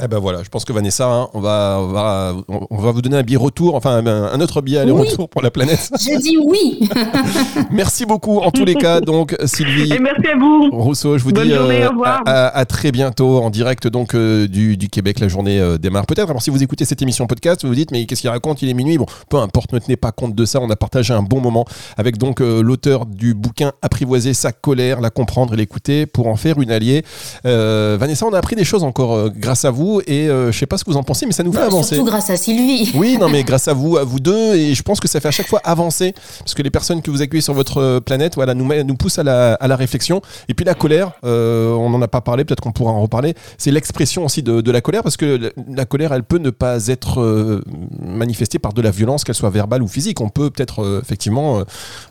Eh 0.00 0.08
ben 0.08 0.18
voilà, 0.18 0.42
je 0.42 0.48
pense 0.48 0.64
que 0.64 0.72
Vanessa, 0.72 1.10
hein, 1.10 1.28
on, 1.34 1.40
va, 1.40 1.78
on, 1.80 1.88
va, 1.88 2.34
on 2.70 2.76
va 2.76 2.92
vous 2.92 3.02
donner 3.02 3.16
un 3.16 3.22
billet 3.22 3.36
retour, 3.36 3.74
enfin 3.74 4.04
un, 4.06 4.40
autre 4.40 4.60
billet 4.60 4.78
aller-retour 4.78 5.28
pour 5.28 5.42
la 5.42 5.50
planète. 5.50 5.90
Je 5.98 6.18
dis 6.20 6.36
oui. 6.38 6.88
merci 7.70 8.06
beaucoup 8.06 8.38
en 8.38 8.50
tous 8.50 8.64
les 8.64 8.74
cas, 8.74 9.00
donc 9.00 9.36
Sylvie. 9.44 9.92
Et 9.92 9.98
merci 9.98 10.26
à 10.28 10.36
vous. 10.36 10.70
Rousseau, 10.70 11.18
je 11.18 11.24
vous 11.24 11.32
dis 11.32 11.52
euh, 11.52 11.88
à, 12.26 12.64
très 12.64 12.92
bientôt 12.92 13.38
en 13.42 13.50
direct 13.50 13.88
donc 13.88 14.14
euh, 14.14 14.46
du, 14.46 14.76
du, 14.76 14.88
Québec. 14.88 15.20
La 15.20 15.28
journée 15.28 15.58
euh, 15.58 15.78
démarre 15.78 16.06
peut-être. 16.06 16.30
Alors 16.30 16.42
si 16.42 16.50
vous 16.50 16.62
écoutez 16.62 16.84
cette 16.84 17.02
émission 17.02 17.26
podcast, 17.26 17.62
vous 17.62 17.68
vous 17.68 17.74
dites 17.74 17.90
mais 17.90 18.06
qu'est-ce 18.06 18.20
qu'il 18.20 18.30
raconte? 18.30 18.62
Il 18.62 18.68
est 18.68 18.74
minuit. 18.74 18.98
Bon, 18.98 19.06
peu 19.28 19.38
importe, 19.38 19.72
ne 19.72 19.78
tenez 19.78 19.96
pas 19.96 20.12
compte 20.12 20.34
de 20.34 20.44
ça. 20.44 20.60
On 20.60 20.70
a 20.70 20.76
partagé 20.76 21.12
un 21.14 21.22
bon 21.22 21.40
moment 21.40 21.64
avec 21.96 22.18
donc 22.18 22.40
l'auteur 22.40 23.06
du 23.06 23.34
bouquin 23.34 23.72
Apprivoiser 23.82 24.34
sa 24.34 24.52
colère, 24.52 25.00
la 25.00 25.10
comprendre 25.10 25.54
et 25.54 25.56
l'écouter 25.56 26.06
pour 26.06 26.28
en 26.28 26.36
faire 26.36 26.60
une 26.60 26.70
alliée. 26.70 27.04
Vanessa, 27.44 28.26
on 28.26 28.32
a 28.32 28.38
appris 28.38 28.56
des 28.56 28.64
choses 28.64 28.84
encore 28.84 29.30
grâce 29.30 29.64
à 29.64 29.70
vous 29.70 29.87
et 30.06 30.28
euh, 30.28 30.52
je 30.52 30.58
sais 30.58 30.66
pas 30.66 30.78
ce 30.78 30.84
que 30.84 30.90
vous 30.90 30.96
en 30.96 31.02
pensez, 31.02 31.26
mais 31.26 31.32
ça 31.32 31.42
nous 31.42 31.52
fait 31.52 31.58
bah, 31.58 31.66
avancer. 31.66 31.94
Surtout 31.94 32.10
grâce 32.10 32.30
à 32.30 32.36
Sylvie. 32.36 32.90
Oui, 32.94 33.16
non, 33.18 33.28
mais 33.28 33.42
grâce 33.44 33.68
à 33.68 33.72
vous, 33.72 33.96
à 33.96 34.04
vous 34.04 34.20
deux, 34.20 34.54
et 34.54 34.74
je 34.74 34.82
pense 34.82 35.00
que 35.00 35.08
ça 35.08 35.20
fait 35.20 35.28
à 35.28 35.32
chaque 35.32 35.48
fois 35.48 35.60
avancer 35.64 36.14
parce 36.40 36.54
que 36.54 36.62
les 36.62 36.70
personnes 36.70 37.02
que 37.02 37.10
vous 37.10 37.22
accueillez 37.22 37.42
sur 37.42 37.54
votre 37.54 37.78
euh, 37.78 38.00
planète, 38.00 38.34
voilà, 38.34 38.54
nous, 38.54 38.66
nous 38.84 38.96
poussent 38.96 39.18
à 39.18 39.24
la, 39.24 39.54
à 39.54 39.68
la 39.68 39.76
réflexion. 39.76 40.20
Et 40.48 40.54
puis 40.54 40.64
la 40.64 40.74
colère, 40.74 41.12
euh, 41.24 41.72
on 41.72 41.90
n'en 41.90 42.02
a 42.02 42.08
pas 42.08 42.20
parlé, 42.20 42.44
peut-être 42.44 42.62
qu'on 42.62 42.72
pourra 42.72 42.92
en 42.92 43.02
reparler. 43.02 43.34
C'est 43.56 43.70
l'expression 43.70 44.24
aussi 44.24 44.42
de, 44.42 44.60
de, 44.60 44.72
la 44.72 44.80
colère 44.80 45.02
parce 45.02 45.16
que 45.16 45.52
la, 45.68 45.84
colère, 45.84 46.12
elle 46.12 46.24
peut 46.24 46.38
ne 46.38 46.50
pas 46.50 46.86
être 46.88 47.62
manifestée 48.00 48.58
par 48.58 48.72
de 48.72 48.82
la 48.82 48.90
violence, 48.90 49.24
qu'elle 49.24 49.34
soit 49.34 49.50
verbale 49.50 49.82
ou 49.82 49.88
physique. 49.88 50.20
On 50.20 50.28
peut 50.28 50.50
peut-être 50.50 51.00
effectivement 51.02 51.62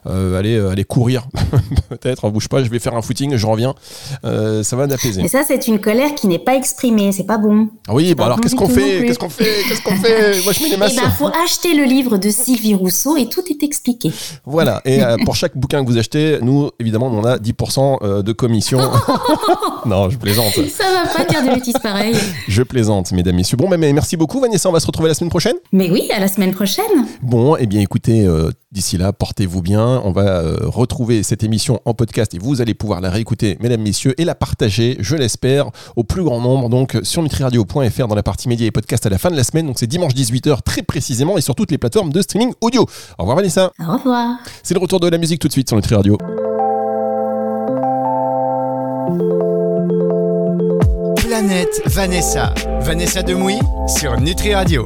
aller, 0.06 0.58
aller 0.60 0.84
courir, 0.84 1.28
peut-être, 1.90 2.26
on 2.26 2.30
bouge 2.30 2.48
pas, 2.48 2.64
je 2.64 2.70
vais 2.70 2.80
faire 2.80 2.96
un 2.96 3.02
footing, 3.02 3.36
je 3.36 3.48
reviens. 3.48 3.76
ça 4.24 4.76
va 4.76 4.88
d'apaiser. 4.88 5.22
Et 5.22 5.28
ça, 5.28 5.44
c'est 5.48 5.68
une 5.68 5.80
colère 5.80 6.16
qui 6.16 6.28
n'est 6.28 6.40
pas 6.40 6.56
exprimée, 6.56 7.12
c'est 7.12 7.24
pas 7.26 7.38
bon. 7.38 7.57
Oui, 7.90 8.14
bon 8.16 8.24
alors 8.24 8.42
qu'est-ce 8.42 8.56
qu'on 8.56 8.68
fait 8.68 9.04
Qu'est-ce 9.06 9.20
qu'on 9.20 9.30
fait 9.30 9.64
Qu'est-ce 9.68 9.82
qu'on 9.82 9.96
fait 9.96 10.44
Moi 10.44 10.54
je 10.54 10.64
mets 10.64 10.70
les 10.70 10.78
masses. 10.78 10.94
Eh 10.98 11.02
ben, 11.02 11.10
faut 11.12 11.28
acheter 11.28 11.74
le 11.74 11.84
livre 11.84 12.18
de 12.18 12.30
Sylvie 12.30 12.76
Rousseau 12.76 13.18
et 13.18 13.28
tout 13.30 13.44
est 13.50 13.64
expliqué. 13.64 14.12
Voilà. 14.46 14.82
Et 14.86 15.04
euh, 15.04 15.18
pour 15.26 15.36
chaque 15.36 15.58
bouquin 15.58 15.84
que 15.84 15.90
vous 15.90 15.98
achetez, 15.98 16.40
nous 16.42 16.70
évidemment 16.80 17.08
on 17.08 17.24
a 17.24 17.38
10% 17.38 17.98
euh, 18.02 18.22
de 18.22 18.32
commission. 18.32 18.80
non, 19.86 20.10
je 20.10 20.18
plaisante. 20.18 20.54
Ça 20.54 20.84
va 20.92 21.14
pas 21.14 21.26
dire 21.26 21.44
des 21.44 21.52
bêtises 21.52 21.78
pareilles. 21.82 22.16
Je 22.48 22.64
plaisante, 22.64 23.12
mesdames, 23.12 23.36
messieurs. 23.36 23.58
Bon, 23.58 23.68
mais 23.70 23.94
merci 23.94 24.18
beaucoup, 24.18 24.40
Vanessa. 24.40 24.70
On 24.70 24.72
va 24.72 24.80
se 24.80 24.88
retrouver 24.88 25.10
la 25.10 25.16
semaine 25.16 25.30
prochaine. 25.30 25.56
Mais 25.72 25.92
oui, 25.92 26.10
à 26.12 26.20
la 26.20 26.28
semaine 26.28 26.54
prochaine. 26.54 26.86
Bon, 27.22 27.56
eh 27.58 27.66
bien, 27.66 27.82
écoutez, 27.82 28.26
euh, 28.26 28.52
d'ici 28.72 28.98
là, 28.98 29.14
portez-vous 29.14 29.62
bien. 29.62 30.02
On 30.04 30.12
va 30.12 30.44
retrouver 30.62 31.24
cette 31.24 31.44
émission 31.44 31.82
en 31.86 31.94
podcast 31.94 32.34
et 32.34 32.40
vous 32.40 32.62
allez 32.62 32.74
pouvoir 32.74 33.02
la 33.02 33.10
réécouter, 33.10 33.58
mesdames, 33.60 33.82
messieurs, 33.82 34.14
et 34.20 34.26
la 34.26 34.36
partager, 34.36 34.98
je 35.00 35.16
l'espère, 35.16 35.70
au 35.96 36.04
plus 36.04 36.24
grand 36.24 36.42
nombre. 36.42 36.70
Donc, 36.70 36.98
sur 37.04 37.22
nutriradio.fr 37.22 38.08
dans 38.08 38.16
la 38.16 38.24
partie 38.24 38.48
médias 38.50 38.68
et 38.68 38.72
podcasts 38.72 39.06
à 39.06 39.10
la 39.10 39.18
fin 39.18 39.32
de 39.32 39.36
la 39.36 39.44
semaine. 39.44 39.68
Donc 39.68 39.80
c'est 39.80 39.88
dimanche 39.88 40.14
18h 40.14 40.62
très 40.64 40.82
précisément 40.82 41.38
et 41.38 41.42
sur 41.42 41.56
toutes 41.56 41.72
les 41.72 41.78
plateformes 41.78 42.12
de 42.12 42.22
streaming 42.22 42.54
audio. 42.62 42.82
Au 43.18 43.22
revoir 43.24 43.38
Vanessa. 43.38 43.72
Au 43.80 43.94
revoir. 43.94 44.38
C'est 44.64 44.74
le 44.74 44.80
retour 44.80 45.00
de 45.00 45.08
la 45.08 45.18
musique 45.18 45.40
tout 45.40 45.48
de 45.48 45.54
suite 45.54 45.70
sur 45.70 45.76
Nutri 45.76 45.96
Radio. 45.96 46.18
Planète 51.16 51.82
Vanessa. 51.86 52.54
Vanessa 52.82 53.24
Demouy 53.24 53.60
sur 53.88 54.20
Nutri 54.20 54.54
Radio. 54.54 54.86